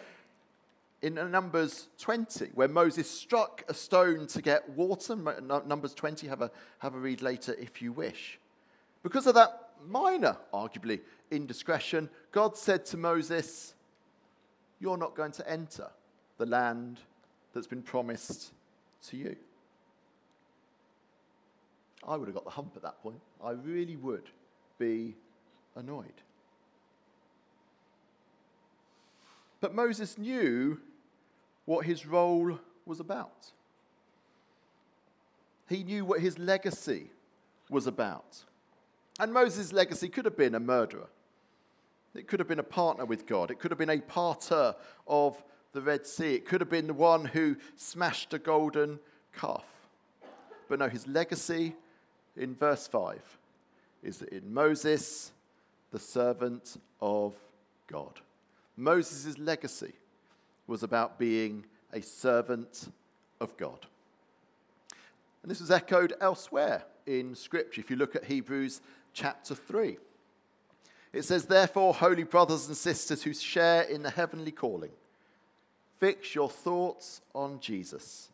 in 1.03 1.13
Numbers 1.13 1.89
20, 1.99 2.47
where 2.55 2.67
Moses 2.67 3.07
struck 3.07 3.63
a 3.67 3.73
stone 3.75 4.25
to 4.25 4.41
get 4.41 4.67
water. 4.71 5.15
Numbers 5.15 5.93
20, 5.93 6.27
have 6.27 6.41
a, 6.41 6.49
have 6.79 6.95
a 6.95 6.97
read 6.97 7.21
later 7.21 7.53
if 7.59 7.83
you 7.83 7.91
wish. 7.91 8.39
Because 9.03 9.27
of 9.27 9.35
that 9.35 9.69
minor, 9.87 10.37
arguably, 10.51 11.01
indiscretion, 11.29 12.09
God 12.31 12.57
said 12.57 12.83
to 12.87 12.97
Moses, 12.97 13.75
You're 14.79 14.97
not 14.97 15.15
going 15.15 15.33
to 15.33 15.47
enter 15.47 15.91
the 16.39 16.47
land 16.47 16.99
that's 17.53 17.67
been 17.67 17.83
promised 17.83 18.53
to 19.09 19.17
you. 19.17 19.35
I 22.07 22.15
would 22.15 22.27
have 22.27 22.33
got 22.33 22.45
the 22.45 22.49
hump 22.49 22.73
at 22.75 22.81
that 22.81 23.03
point. 23.03 23.21
I 23.43 23.51
really 23.51 23.97
would 23.97 24.31
be 24.79 25.13
annoyed. 25.75 26.23
But 29.63 29.73
Moses 29.73 30.17
knew 30.17 30.77
what 31.63 31.85
his 31.85 32.05
role 32.05 32.59
was 32.85 32.99
about. 32.99 33.53
He 35.69 35.85
knew 35.85 36.03
what 36.03 36.19
his 36.19 36.37
legacy 36.37 37.11
was 37.69 37.87
about. 37.87 38.43
And 39.21 39.31
Moses' 39.31 39.71
legacy 39.71 40.09
could 40.09 40.25
have 40.25 40.35
been 40.35 40.53
a 40.53 40.59
murderer. 40.59 41.07
It 42.13 42.27
could 42.27 42.41
have 42.41 42.49
been 42.49 42.59
a 42.59 42.63
partner 42.63 43.05
with 43.05 43.25
God. 43.25 43.51
It 43.51 43.59
could 43.59 43.71
have 43.71 43.77
been 43.77 43.89
a 43.89 43.99
parter 43.99 44.75
of 45.07 45.41
the 45.71 45.81
Red 45.81 46.05
Sea. 46.05 46.35
It 46.35 46.45
could 46.45 46.59
have 46.59 46.69
been 46.69 46.87
the 46.87 46.93
one 46.93 47.23
who 47.23 47.55
smashed 47.77 48.33
a 48.33 48.39
golden 48.39 48.99
calf. 49.31 49.87
But 50.67 50.79
no, 50.79 50.89
his 50.89 51.07
legacy 51.07 51.73
in 52.35 52.53
verse 52.53 52.85
5 52.85 53.21
is 54.03 54.17
that 54.17 54.27
in 54.27 54.53
Moses, 54.53 55.31
the 55.91 55.99
servant 55.99 56.81
of 56.99 57.33
God. 57.87 58.19
Moses' 58.75 59.37
legacy 59.37 59.93
was 60.67 60.83
about 60.83 61.19
being 61.19 61.65
a 61.91 62.01
servant 62.01 62.91
of 63.39 63.55
God. 63.57 63.85
And 65.41 65.51
this 65.51 65.59
was 65.59 65.71
echoed 65.71 66.13
elsewhere 66.21 66.83
in 67.05 67.35
Scripture. 67.35 67.81
If 67.81 67.89
you 67.89 67.97
look 67.97 68.15
at 68.15 68.25
Hebrews 68.25 68.81
chapter 69.13 69.53
3, 69.53 69.97
it 71.11 71.23
says, 71.23 71.45
Therefore, 71.45 71.93
holy 71.93 72.23
brothers 72.23 72.67
and 72.67 72.75
sisters 72.75 73.23
who 73.23 73.33
share 73.33 73.83
in 73.83 74.01
the 74.01 74.09
heavenly 74.09 74.51
calling, 74.51 74.91
fix 75.99 76.33
your 76.33 76.49
thoughts 76.49 77.21
on 77.35 77.59
Jesus, 77.59 78.29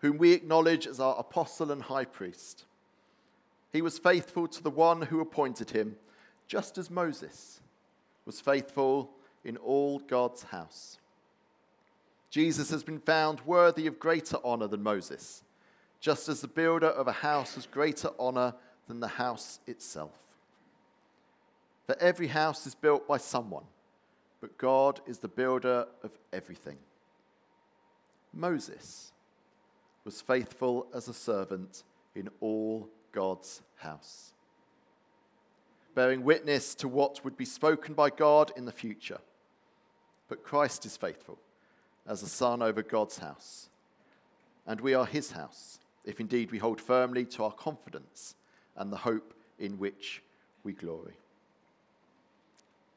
whom 0.00 0.18
we 0.18 0.32
acknowledge 0.32 0.86
as 0.86 1.00
our 1.00 1.16
apostle 1.18 1.72
and 1.72 1.82
high 1.82 2.04
priest. 2.04 2.64
He 3.72 3.80
was 3.80 3.98
faithful 3.98 4.48
to 4.48 4.62
the 4.62 4.70
one 4.70 5.02
who 5.02 5.20
appointed 5.20 5.70
him, 5.70 5.96
just 6.46 6.78
as 6.78 6.90
Moses 6.90 7.60
was 8.26 8.40
faithful 8.40 9.10
in 9.44 9.56
all 9.56 9.98
God's 9.98 10.44
house. 10.44 10.98
Jesus 12.30 12.70
has 12.70 12.82
been 12.82 13.00
found 13.00 13.40
worthy 13.46 13.86
of 13.86 13.98
greater 13.98 14.36
honor 14.44 14.66
than 14.66 14.82
Moses, 14.82 15.42
just 16.00 16.28
as 16.28 16.40
the 16.40 16.48
builder 16.48 16.88
of 16.88 17.08
a 17.08 17.12
house 17.12 17.54
has 17.54 17.66
greater 17.66 18.10
honor 18.18 18.54
than 18.86 19.00
the 19.00 19.08
house 19.08 19.60
itself. 19.66 20.18
For 21.86 21.96
every 22.00 22.26
house 22.26 22.66
is 22.66 22.74
built 22.74 23.08
by 23.08 23.16
someone, 23.16 23.64
but 24.40 24.58
God 24.58 25.00
is 25.06 25.18
the 25.18 25.28
builder 25.28 25.86
of 26.02 26.10
everything. 26.32 26.76
Moses 28.32 29.12
was 30.04 30.20
faithful 30.20 30.86
as 30.94 31.08
a 31.08 31.14
servant 31.14 31.82
in 32.14 32.28
all 32.40 32.88
God's 33.12 33.62
house, 33.76 34.32
bearing 35.94 36.22
witness 36.22 36.74
to 36.76 36.88
what 36.88 37.24
would 37.24 37.36
be 37.36 37.44
spoken 37.44 37.94
by 37.94 38.10
God 38.10 38.52
in 38.56 38.66
the 38.66 38.72
future. 38.72 39.18
But 40.28 40.44
Christ 40.44 40.84
is 40.84 40.96
faithful 40.96 41.38
as 42.06 42.22
a 42.22 42.28
son 42.28 42.62
over 42.62 42.82
God's 42.82 43.18
house. 43.18 43.68
And 44.66 44.80
we 44.80 44.94
are 44.94 45.06
his 45.06 45.32
house, 45.32 45.78
if 46.04 46.20
indeed 46.20 46.50
we 46.50 46.58
hold 46.58 46.80
firmly 46.80 47.24
to 47.26 47.44
our 47.44 47.52
confidence 47.52 48.34
and 48.76 48.92
the 48.92 48.98
hope 48.98 49.34
in 49.58 49.78
which 49.78 50.22
we 50.62 50.72
glory. 50.72 51.14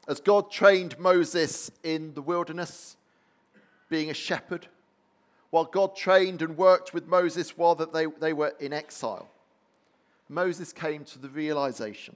As 0.08 0.20
God 0.20 0.52
trained 0.52 1.00
Moses 1.00 1.72
in 1.84 2.14
the 2.14 2.22
wilderness, 2.22 2.98
being 3.90 4.10
a 4.10 4.14
shepherd, 4.14 4.68
while 5.52 5.66
God 5.66 5.96
trained 5.96 6.42
and 6.42 6.58
worked 6.58 6.94
with 6.94 7.08
Moses 7.08 7.58
while 7.58 7.76
they, 7.76 8.08
they 8.20 8.34
were 8.34 8.54
in 8.60 8.74
exile, 8.74 9.30
Moses 10.28 10.74
came 10.74 11.04
to 11.06 11.20
the 11.20 11.30
realization 11.30 12.16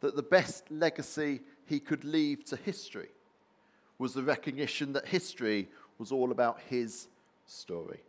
that 0.00 0.16
the 0.16 0.22
best 0.22 0.70
legacy 0.70 1.40
he 1.66 1.80
could 1.80 2.04
leave 2.04 2.44
to 2.44 2.56
history 2.56 3.08
was 4.04 4.12
the 4.12 4.22
recognition 4.22 4.92
that 4.92 5.06
history 5.06 5.66
was 5.98 6.12
all 6.12 6.30
about 6.30 6.60
his 6.68 7.08
story 7.46 8.00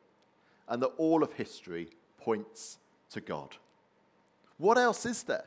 and 0.68 0.82
that 0.84 0.92
all 0.98 1.24
of 1.24 1.32
history 1.32 1.88
points 2.20 2.80
to 3.10 3.22
God. 3.22 3.56
What 4.58 4.78
else 4.78 5.06
is 5.06 5.24
there? 5.24 5.46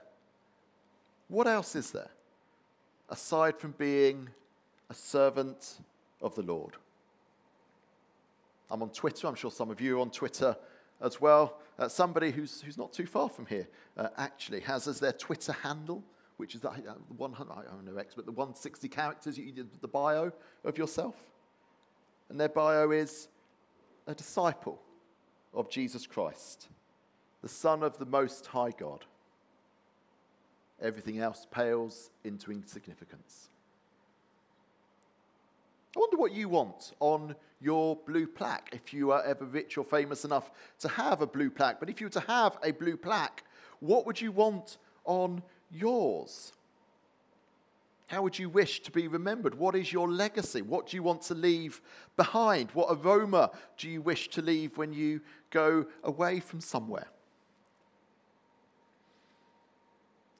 What 1.28 1.46
else 1.46 1.76
is 1.76 1.90
there 1.90 2.08
aside 3.10 3.58
from 3.58 3.72
being 3.72 4.30
a 4.88 4.94
servant 4.94 5.80
of 6.22 6.34
the 6.34 6.40
Lord? 6.40 6.78
I'm 8.70 8.80
on 8.80 8.88
Twitter. 8.88 9.26
I'm 9.26 9.34
sure 9.34 9.50
some 9.50 9.70
of 9.70 9.82
you 9.82 9.98
are 9.98 10.00
on 10.00 10.10
Twitter 10.10 10.56
as 11.02 11.20
well. 11.20 11.58
Uh, 11.78 11.88
somebody 11.88 12.30
who's, 12.30 12.62
who's 12.62 12.78
not 12.78 12.94
too 12.94 13.04
far 13.04 13.28
from 13.28 13.44
here 13.44 13.68
uh, 13.98 14.08
actually 14.16 14.60
has 14.60 14.88
as 14.88 14.98
their 14.98 15.12
Twitter 15.12 15.52
handle, 15.52 16.02
which 16.38 16.54
is 16.54 16.62
the, 16.62 16.70
uh, 16.70 16.94
100, 17.16 17.52
I 17.52 17.62
don't 17.62 17.84
know 17.84 17.98
expert, 17.98 18.24
the 18.24 18.32
160 18.32 18.88
characters, 18.88 19.36
you, 19.38 19.52
did 19.52 19.68
the 19.80 19.88
bio 19.88 20.32
of 20.64 20.78
yourself 20.78 21.14
and 22.28 22.38
their 22.38 22.48
bio 22.48 22.90
is 22.90 23.28
a 24.06 24.14
disciple 24.14 24.80
of 25.54 25.70
Jesus 25.70 26.06
Christ, 26.06 26.68
the 27.42 27.48
Son 27.48 27.82
of 27.82 27.98
the 27.98 28.06
Most 28.06 28.46
High 28.46 28.72
God. 28.78 29.04
Everything 30.80 31.18
else 31.18 31.46
pales 31.50 32.10
into 32.24 32.52
insignificance. 32.52 33.48
I 35.96 36.00
wonder 36.00 36.18
what 36.18 36.32
you 36.32 36.48
want 36.48 36.92
on 37.00 37.34
your 37.60 37.96
blue 37.96 38.26
plaque 38.26 38.70
if 38.72 38.92
you 38.92 39.10
are 39.10 39.24
ever 39.24 39.44
rich 39.44 39.78
or 39.78 39.84
famous 39.84 40.24
enough 40.24 40.50
to 40.80 40.88
have 40.88 41.22
a 41.22 41.26
blue 41.26 41.50
plaque. 41.50 41.80
But 41.80 41.88
if 41.88 42.00
you 42.00 42.06
were 42.06 42.12
to 42.12 42.20
have 42.20 42.58
a 42.62 42.70
blue 42.72 42.96
plaque, 42.96 43.42
what 43.80 44.06
would 44.06 44.20
you 44.20 44.30
want 44.30 44.76
on 45.04 45.42
yours? 45.70 46.52
How 48.08 48.22
would 48.22 48.38
you 48.38 48.48
wish 48.48 48.80
to 48.80 48.90
be 48.90 49.06
remembered? 49.06 49.54
What 49.54 49.76
is 49.76 49.92
your 49.92 50.10
legacy? 50.10 50.62
What 50.62 50.86
do 50.86 50.96
you 50.96 51.02
want 51.02 51.22
to 51.22 51.34
leave 51.34 51.82
behind? 52.16 52.70
What 52.70 52.88
aroma 52.90 53.50
do 53.76 53.88
you 53.88 54.00
wish 54.00 54.28
to 54.30 54.42
leave 54.42 54.78
when 54.78 54.94
you 54.94 55.20
go 55.50 55.86
away 56.02 56.40
from 56.40 56.60
somewhere? 56.60 57.08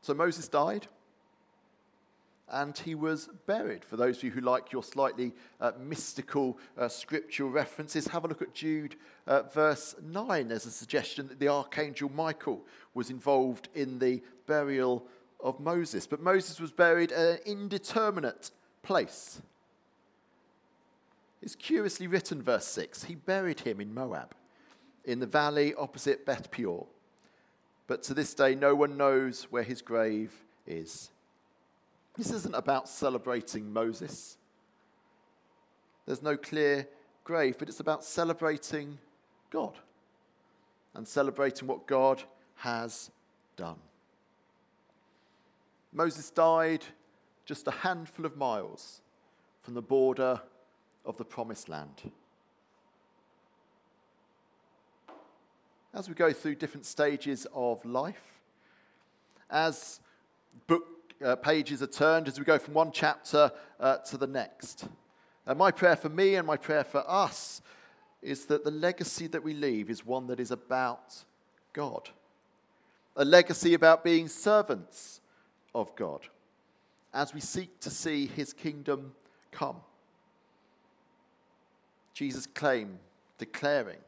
So 0.00 0.14
Moses 0.14 0.48
died 0.48 0.86
and 2.50 2.76
he 2.78 2.94
was 2.94 3.28
buried. 3.46 3.84
For 3.84 3.96
those 3.96 4.18
of 4.18 4.24
you 4.24 4.30
who 4.30 4.40
like 4.40 4.72
your 4.72 4.82
slightly 4.82 5.34
uh, 5.60 5.72
mystical 5.78 6.58
uh, 6.78 6.88
scriptural 6.88 7.50
references, 7.50 8.06
have 8.08 8.24
a 8.24 8.28
look 8.28 8.40
at 8.40 8.54
Jude 8.54 8.96
uh, 9.26 9.42
verse 9.42 9.94
9. 10.02 10.48
There's 10.48 10.64
a 10.64 10.70
suggestion 10.70 11.28
that 11.28 11.38
the 11.38 11.48
archangel 11.48 12.10
Michael 12.14 12.64
was 12.94 13.10
involved 13.10 13.68
in 13.74 13.98
the 13.98 14.22
burial 14.46 15.06
of 15.40 15.60
Moses. 15.60 16.06
But 16.06 16.20
Moses 16.20 16.60
was 16.60 16.72
buried 16.72 17.12
at 17.12 17.26
an 17.26 17.38
indeterminate 17.46 18.50
place. 18.82 19.40
It's 21.40 21.54
curiously 21.54 22.06
written, 22.06 22.42
verse 22.42 22.66
6. 22.66 23.04
He 23.04 23.14
buried 23.14 23.60
him 23.60 23.80
in 23.80 23.94
Moab, 23.94 24.34
in 25.04 25.20
the 25.20 25.26
valley 25.26 25.74
opposite 25.74 26.26
Beth 26.26 26.50
Peor. 26.50 26.86
But 27.86 28.02
to 28.04 28.14
this 28.14 28.34
day, 28.34 28.54
no 28.54 28.74
one 28.74 28.96
knows 28.96 29.44
where 29.50 29.62
his 29.62 29.80
grave 29.80 30.32
is. 30.66 31.10
This 32.16 32.32
isn't 32.32 32.54
about 32.54 32.88
celebrating 32.88 33.72
Moses. 33.72 34.36
There's 36.04 36.22
no 36.22 36.36
clear 36.36 36.88
grave, 37.22 37.56
but 37.58 37.68
it's 37.68 37.80
about 37.80 38.04
celebrating 38.04 38.98
God 39.50 39.74
and 40.94 41.06
celebrating 41.06 41.68
what 41.68 41.86
God 41.86 42.22
has 42.56 43.10
done. 43.56 43.76
Moses 45.98 46.30
died 46.30 46.84
just 47.44 47.66
a 47.66 47.72
handful 47.72 48.24
of 48.24 48.36
miles 48.36 49.00
from 49.62 49.74
the 49.74 49.82
border 49.82 50.40
of 51.04 51.16
the 51.16 51.24
promised 51.24 51.68
land. 51.68 52.12
as 55.92 56.08
we 56.08 56.14
go 56.14 56.32
through 56.32 56.54
different 56.54 56.86
stages 56.86 57.48
of 57.52 57.84
life, 57.84 58.40
as 59.50 59.98
book 60.68 60.84
uh, 61.24 61.34
pages 61.34 61.82
are 61.82 61.88
turned, 61.88 62.28
as 62.28 62.38
we 62.38 62.44
go 62.44 62.60
from 62.60 62.74
one 62.74 62.92
chapter 62.92 63.50
uh, 63.80 63.96
to 63.96 64.16
the 64.16 64.28
next. 64.28 64.86
My 65.56 65.72
prayer 65.72 65.96
for 65.96 66.10
me 66.10 66.36
and 66.36 66.46
my 66.46 66.56
prayer 66.56 66.84
for 66.84 67.02
us 67.10 67.60
is 68.22 68.46
that 68.46 68.62
the 68.62 68.70
legacy 68.70 69.26
that 69.26 69.42
we 69.42 69.52
leave 69.52 69.90
is 69.90 70.06
one 70.06 70.28
that 70.28 70.38
is 70.38 70.52
about 70.52 71.24
God, 71.72 72.10
a 73.16 73.24
legacy 73.24 73.74
about 73.74 74.04
being 74.04 74.28
servants 74.28 75.20
of 75.74 75.94
God 75.96 76.20
as 77.12 77.32
we 77.34 77.40
seek 77.40 77.80
to 77.80 77.90
see 77.90 78.26
his 78.26 78.52
kingdom 78.52 79.12
come. 79.50 79.76
Jesus' 82.14 82.46
claim 82.46 82.98
declaring 83.38 83.98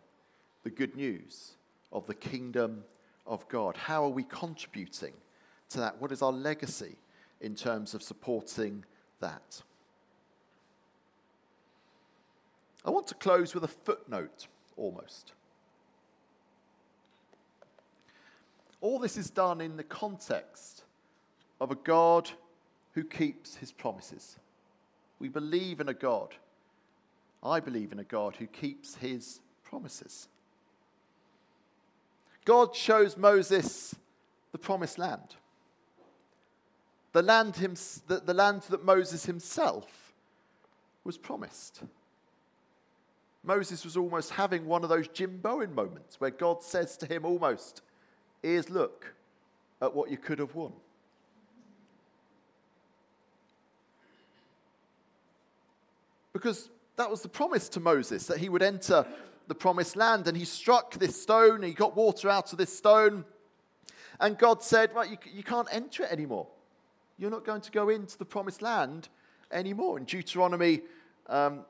the 0.64 0.70
good 0.70 0.96
news 0.96 1.52
of 1.92 2.06
the 2.06 2.14
kingdom 2.14 2.84
of 3.26 3.48
God. 3.48 3.76
How 3.76 4.04
are 4.04 4.10
we 4.10 4.24
contributing 4.24 5.12
to 5.70 5.78
that? 5.78 6.00
What 6.00 6.12
is 6.12 6.22
our 6.22 6.32
legacy 6.32 6.96
in 7.40 7.54
terms 7.54 7.94
of 7.94 8.02
supporting 8.02 8.84
that? 9.20 9.62
I 12.84 12.90
want 12.90 13.06
to 13.08 13.14
close 13.14 13.54
with 13.54 13.64
a 13.64 13.68
footnote 13.68 14.46
almost. 14.76 15.32
All 18.80 18.98
this 18.98 19.16
is 19.16 19.30
done 19.30 19.60
in 19.60 19.76
the 19.76 19.84
context 19.84 20.84
of 21.60 21.70
a 21.70 21.76
God 21.76 22.30
who 22.94 23.04
keeps 23.04 23.56
his 23.56 23.72
promises. 23.72 24.36
We 25.18 25.28
believe 25.28 25.80
in 25.80 25.88
a 25.88 25.94
God. 25.94 26.34
I 27.42 27.60
believe 27.60 27.92
in 27.92 27.98
a 27.98 28.04
God 28.04 28.36
who 28.36 28.46
keeps 28.46 28.96
his 28.96 29.40
promises. 29.62 30.28
God 32.44 32.74
shows 32.74 33.16
Moses 33.16 33.94
the 34.52 34.58
promised 34.58 34.98
land. 34.98 35.36
The 37.12 37.22
land, 37.22 37.56
him, 37.56 37.74
the, 38.06 38.20
the 38.20 38.34
land 38.34 38.62
that 38.70 38.84
Moses 38.84 39.26
himself 39.26 40.12
was 41.04 41.18
promised. 41.18 41.82
Moses 43.42 43.84
was 43.84 43.96
almost 43.96 44.30
having 44.30 44.66
one 44.66 44.82
of 44.82 44.90
those 44.90 45.08
Jim 45.08 45.38
Bowen 45.42 45.74
moments 45.74 46.20
where 46.20 46.30
God 46.30 46.62
says 46.62 46.96
to 46.98 47.06
him 47.06 47.24
almost, 47.24 47.82
Here's 48.42 48.70
look 48.70 49.14
at 49.82 49.94
what 49.94 50.10
you 50.10 50.16
could 50.16 50.38
have 50.38 50.54
won. 50.54 50.72
Because 56.40 56.70
that 56.96 57.10
was 57.10 57.20
the 57.20 57.28
promise 57.28 57.68
to 57.70 57.80
Moses 57.80 58.26
that 58.26 58.38
he 58.38 58.48
would 58.48 58.62
enter 58.62 59.06
the 59.46 59.54
promised 59.54 59.94
land. 59.94 60.26
And 60.26 60.36
he 60.36 60.46
struck 60.46 60.94
this 60.94 61.20
stone, 61.20 61.62
he 61.62 61.72
got 61.72 61.94
water 61.94 62.30
out 62.30 62.52
of 62.52 62.58
this 62.58 62.74
stone. 62.74 63.26
And 64.18 64.38
God 64.38 64.62
said, 64.62 64.94
Right, 64.94 65.10
you, 65.10 65.18
you 65.32 65.42
can't 65.42 65.68
enter 65.70 66.04
it 66.04 66.10
anymore. 66.10 66.46
You're 67.18 67.30
not 67.30 67.44
going 67.44 67.60
to 67.60 67.70
go 67.70 67.90
into 67.90 68.16
the 68.16 68.24
promised 68.24 68.62
land 68.62 69.10
anymore. 69.52 69.98
In 69.98 70.04
Deuteronomy 70.04 70.80
um, 71.28 71.66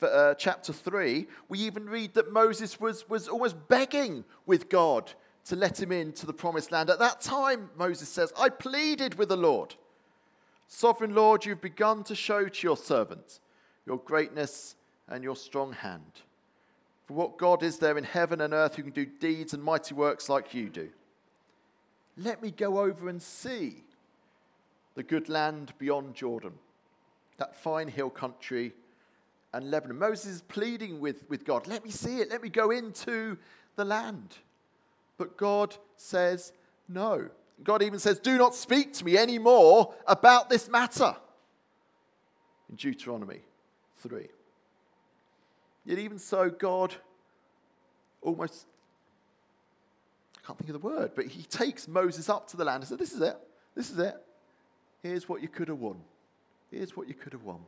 uh, 0.00 0.34
chapter 0.34 0.72
3, 0.72 1.26
we 1.48 1.58
even 1.58 1.88
read 1.88 2.14
that 2.14 2.32
Moses 2.32 2.78
was, 2.78 3.08
was 3.08 3.26
almost 3.26 3.56
begging 3.68 4.24
with 4.46 4.68
God 4.68 5.10
to 5.46 5.56
let 5.56 5.82
him 5.82 5.90
into 5.90 6.26
the 6.26 6.32
promised 6.32 6.70
land. 6.70 6.88
At 6.88 7.00
that 7.00 7.20
time, 7.20 7.70
Moses 7.76 8.08
says, 8.08 8.32
I 8.38 8.48
pleaded 8.48 9.16
with 9.16 9.28
the 9.28 9.36
Lord. 9.36 9.74
Sovereign 10.68 11.14
Lord, 11.14 11.44
you've 11.44 11.60
begun 11.60 12.04
to 12.04 12.14
show 12.14 12.48
to 12.48 12.66
your 12.66 12.76
servant 12.76 13.40
your 13.86 13.98
greatness 13.98 14.76
and 15.08 15.22
your 15.22 15.36
strong 15.36 15.72
hand. 15.72 16.22
For 17.06 17.14
what 17.14 17.36
God 17.36 17.62
is 17.62 17.78
there 17.78 17.98
in 17.98 18.04
heaven 18.04 18.40
and 18.40 18.54
earth 18.54 18.76
who 18.76 18.82
can 18.82 18.92
do 18.92 19.04
deeds 19.04 19.52
and 19.52 19.62
mighty 19.62 19.94
works 19.94 20.28
like 20.28 20.54
you 20.54 20.70
do? 20.70 20.88
Let 22.16 22.42
me 22.42 22.50
go 22.50 22.78
over 22.80 23.08
and 23.08 23.20
see 23.20 23.84
the 24.94 25.02
good 25.02 25.28
land 25.28 25.72
beyond 25.78 26.14
Jordan, 26.14 26.52
that 27.38 27.56
fine 27.56 27.88
hill 27.88 28.10
country 28.10 28.72
and 29.52 29.70
Lebanon. 29.70 29.98
Moses 29.98 30.36
is 30.36 30.42
pleading 30.42 31.00
with, 31.00 31.28
with 31.28 31.44
God, 31.44 31.66
let 31.66 31.84
me 31.84 31.90
see 31.90 32.20
it, 32.20 32.30
let 32.30 32.42
me 32.42 32.48
go 32.48 32.70
into 32.70 33.36
the 33.76 33.84
land. 33.84 34.36
But 35.18 35.36
God 35.36 35.76
says 35.96 36.52
no. 36.88 37.28
God 37.62 37.82
even 37.82 37.98
says, 37.98 38.18
do 38.18 38.38
not 38.38 38.54
speak 38.54 38.92
to 38.94 39.04
me 39.04 39.16
anymore 39.18 39.94
about 40.06 40.48
this 40.48 40.68
matter 40.68 41.14
in 42.70 42.76
Deuteronomy 42.76 43.42
3. 44.08 44.28
Yet, 45.86 45.98
even 45.98 46.18
so, 46.18 46.50
God 46.50 46.94
almost, 48.20 48.66
I 50.36 50.46
can't 50.46 50.58
think 50.58 50.70
of 50.70 50.80
the 50.80 50.86
word, 50.86 51.12
but 51.14 51.26
he 51.26 51.42
takes 51.42 51.88
Moses 51.88 52.28
up 52.28 52.48
to 52.48 52.56
the 52.56 52.64
land 52.64 52.82
and 52.82 52.88
says, 52.88 52.98
This 52.98 53.12
is 53.12 53.20
it. 53.20 53.36
This 53.74 53.90
is 53.90 53.98
it. 53.98 54.14
Here's 55.02 55.28
what 55.28 55.42
you 55.42 55.48
could 55.48 55.68
have 55.68 55.78
won. 55.78 55.96
Here's 56.70 56.96
what 56.96 57.08
you 57.08 57.14
could 57.14 57.32
have 57.32 57.42
won. 57.42 57.60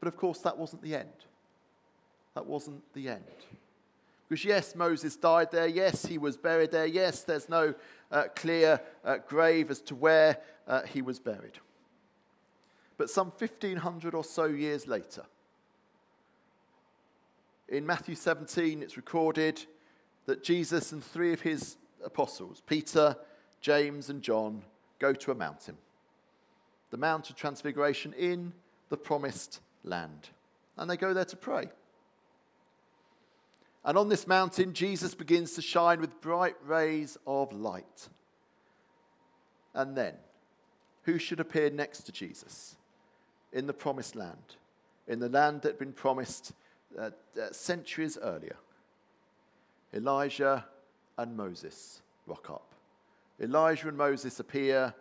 But 0.00 0.08
of 0.08 0.16
course, 0.16 0.40
that 0.40 0.56
wasn't 0.56 0.82
the 0.82 0.94
end. 0.94 1.08
That 2.34 2.46
wasn't 2.46 2.82
the 2.94 3.08
end. 3.08 3.24
Because, 4.28 4.44
yes, 4.44 4.74
Moses 4.74 5.16
died 5.16 5.50
there. 5.50 5.66
Yes, 5.66 6.06
he 6.06 6.16
was 6.16 6.36
buried 6.36 6.70
there. 6.70 6.86
Yes, 6.86 7.22
there's 7.24 7.48
no 7.48 7.74
uh, 8.12 8.24
clear 8.36 8.80
uh, 9.04 9.18
grave 9.26 9.70
as 9.70 9.80
to 9.82 9.94
where 9.94 10.38
uh, 10.68 10.82
he 10.82 11.02
was 11.02 11.18
buried. 11.18 11.58
But 13.00 13.08
some 13.08 13.28
1500 13.28 14.14
or 14.14 14.22
so 14.22 14.44
years 14.44 14.86
later, 14.86 15.22
in 17.66 17.86
Matthew 17.86 18.14
17, 18.14 18.82
it's 18.82 18.98
recorded 18.98 19.64
that 20.26 20.44
Jesus 20.44 20.92
and 20.92 21.02
three 21.02 21.32
of 21.32 21.40
his 21.40 21.78
apostles, 22.04 22.60
Peter, 22.66 23.16
James, 23.62 24.10
and 24.10 24.20
John, 24.20 24.60
go 24.98 25.14
to 25.14 25.30
a 25.30 25.34
mountain, 25.34 25.78
the 26.90 26.98
Mount 26.98 27.30
of 27.30 27.36
Transfiguration 27.36 28.12
in 28.18 28.52
the 28.90 28.98
promised 28.98 29.60
land. 29.82 30.28
And 30.76 30.90
they 30.90 30.98
go 30.98 31.14
there 31.14 31.24
to 31.24 31.36
pray. 31.38 31.70
And 33.82 33.96
on 33.96 34.10
this 34.10 34.26
mountain, 34.26 34.74
Jesus 34.74 35.14
begins 35.14 35.54
to 35.54 35.62
shine 35.62 36.02
with 36.02 36.20
bright 36.20 36.56
rays 36.66 37.16
of 37.26 37.50
light. 37.54 38.10
And 39.72 39.96
then, 39.96 40.16
who 41.04 41.18
should 41.18 41.40
appear 41.40 41.70
next 41.70 42.02
to 42.02 42.12
Jesus 42.12 42.76
in 43.52 43.66
the 43.66 43.72
promised 43.72 44.14
land, 44.16 44.56
in 45.08 45.18
the 45.18 45.28
land 45.28 45.62
that 45.62 45.70
had 45.70 45.78
been 45.78 45.92
promised 45.92 46.52
uh, 46.98 47.10
uh, 47.40 47.52
centuries 47.52 48.18
earlier? 48.20 48.56
Elijah 49.92 50.64
and 51.18 51.36
Moses 51.36 52.02
rock 52.26 52.50
up. 52.50 52.74
Elijah 53.40 53.88
and 53.88 53.96
Moses 53.96 54.38
appear 54.38 54.94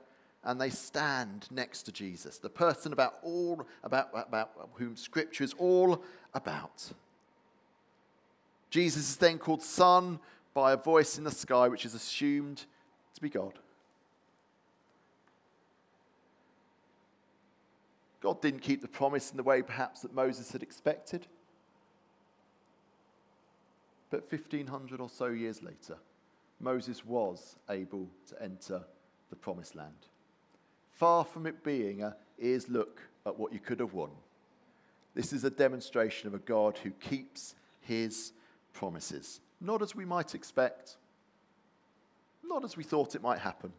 and 0.43 0.59
they 0.59 0.69
stand 0.69 1.47
next 1.51 1.83
to 1.83 1.91
Jesus, 1.91 2.37
the 2.37 2.49
person 2.49 2.93
about 2.93 3.15
all 3.23 3.65
about, 3.83 4.09
about 4.13 4.51
whom 4.75 4.95
scripture 4.95 5.43
is 5.43 5.53
all 5.57 6.01
about. 6.33 6.91
Jesus 8.69 9.09
is 9.09 9.17
then 9.17 9.37
called 9.37 9.61
Son 9.61 10.19
by 10.53 10.71
a 10.71 10.77
voice 10.77 11.17
in 11.17 11.23
the 11.23 11.31
sky, 11.31 11.67
which 11.67 11.85
is 11.85 11.93
assumed 11.93 12.65
to 13.15 13.21
be 13.21 13.29
God. 13.29 13.59
God 18.21 18.41
didn't 18.41 18.61
keep 18.61 18.81
the 18.81 18.87
promise 18.87 19.31
in 19.31 19.37
the 19.37 19.43
way 19.43 19.61
perhaps 19.61 20.01
that 20.01 20.13
Moses 20.13 20.51
had 20.51 20.61
expected. 20.61 21.27
But 24.09 24.29
1500 24.29 24.99
or 24.99 25.09
so 25.09 25.27
years 25.27 25.61
later, 25.61 25.97
Moses 26.59 27.05
was 27.05 27.55
able 27.69 28.09
to 28.27 28.41
enter 28.41 28.83
the 29.29 29.35
promised 29.35 29.75
land. 29.75 30.07
Far 30.91 31.23
from 31.23 31.45
it 31.45 31.63
being 31.63 32.03
a 32.03 32.15
here's 32.37 32.69
look 32.69 33.01
at 33.25 33.37
what 33.37 33.53
you 33.53 33.59
could 33.59 33.79
have 33.79 33.93
won. 33.93 34.09
This 35.13 35.33
is 35.33 35.43
a 35.43 35.49
demonstration 35.49 36.27
of 36.27 36.33
a 36.33 36.39
God 36.39 36.77
who 36.77 36.91
keeps 36.91 37.55
his 37.81 38.33
promises. 38.73 39.41
Not 39.61 39.81
as 39.81 39.95
we 39.95 40.05
might 40.05 40.35
expect, 40.35 40.97
not 42.43 42.63
as 42.63 42.77
we 42.77 42.83
thought 42.83 43.15
it 43.15 43.21
might 43.21 43.39
happen, 43.39 43.73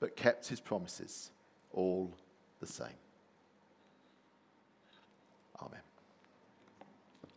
but 0.00 0.16
kept 0.16 0.48
his 0.48 0.60
promises 0.60 1.30
all 1.72 2.12
the 2.60 2.66
same. 2.66 3.05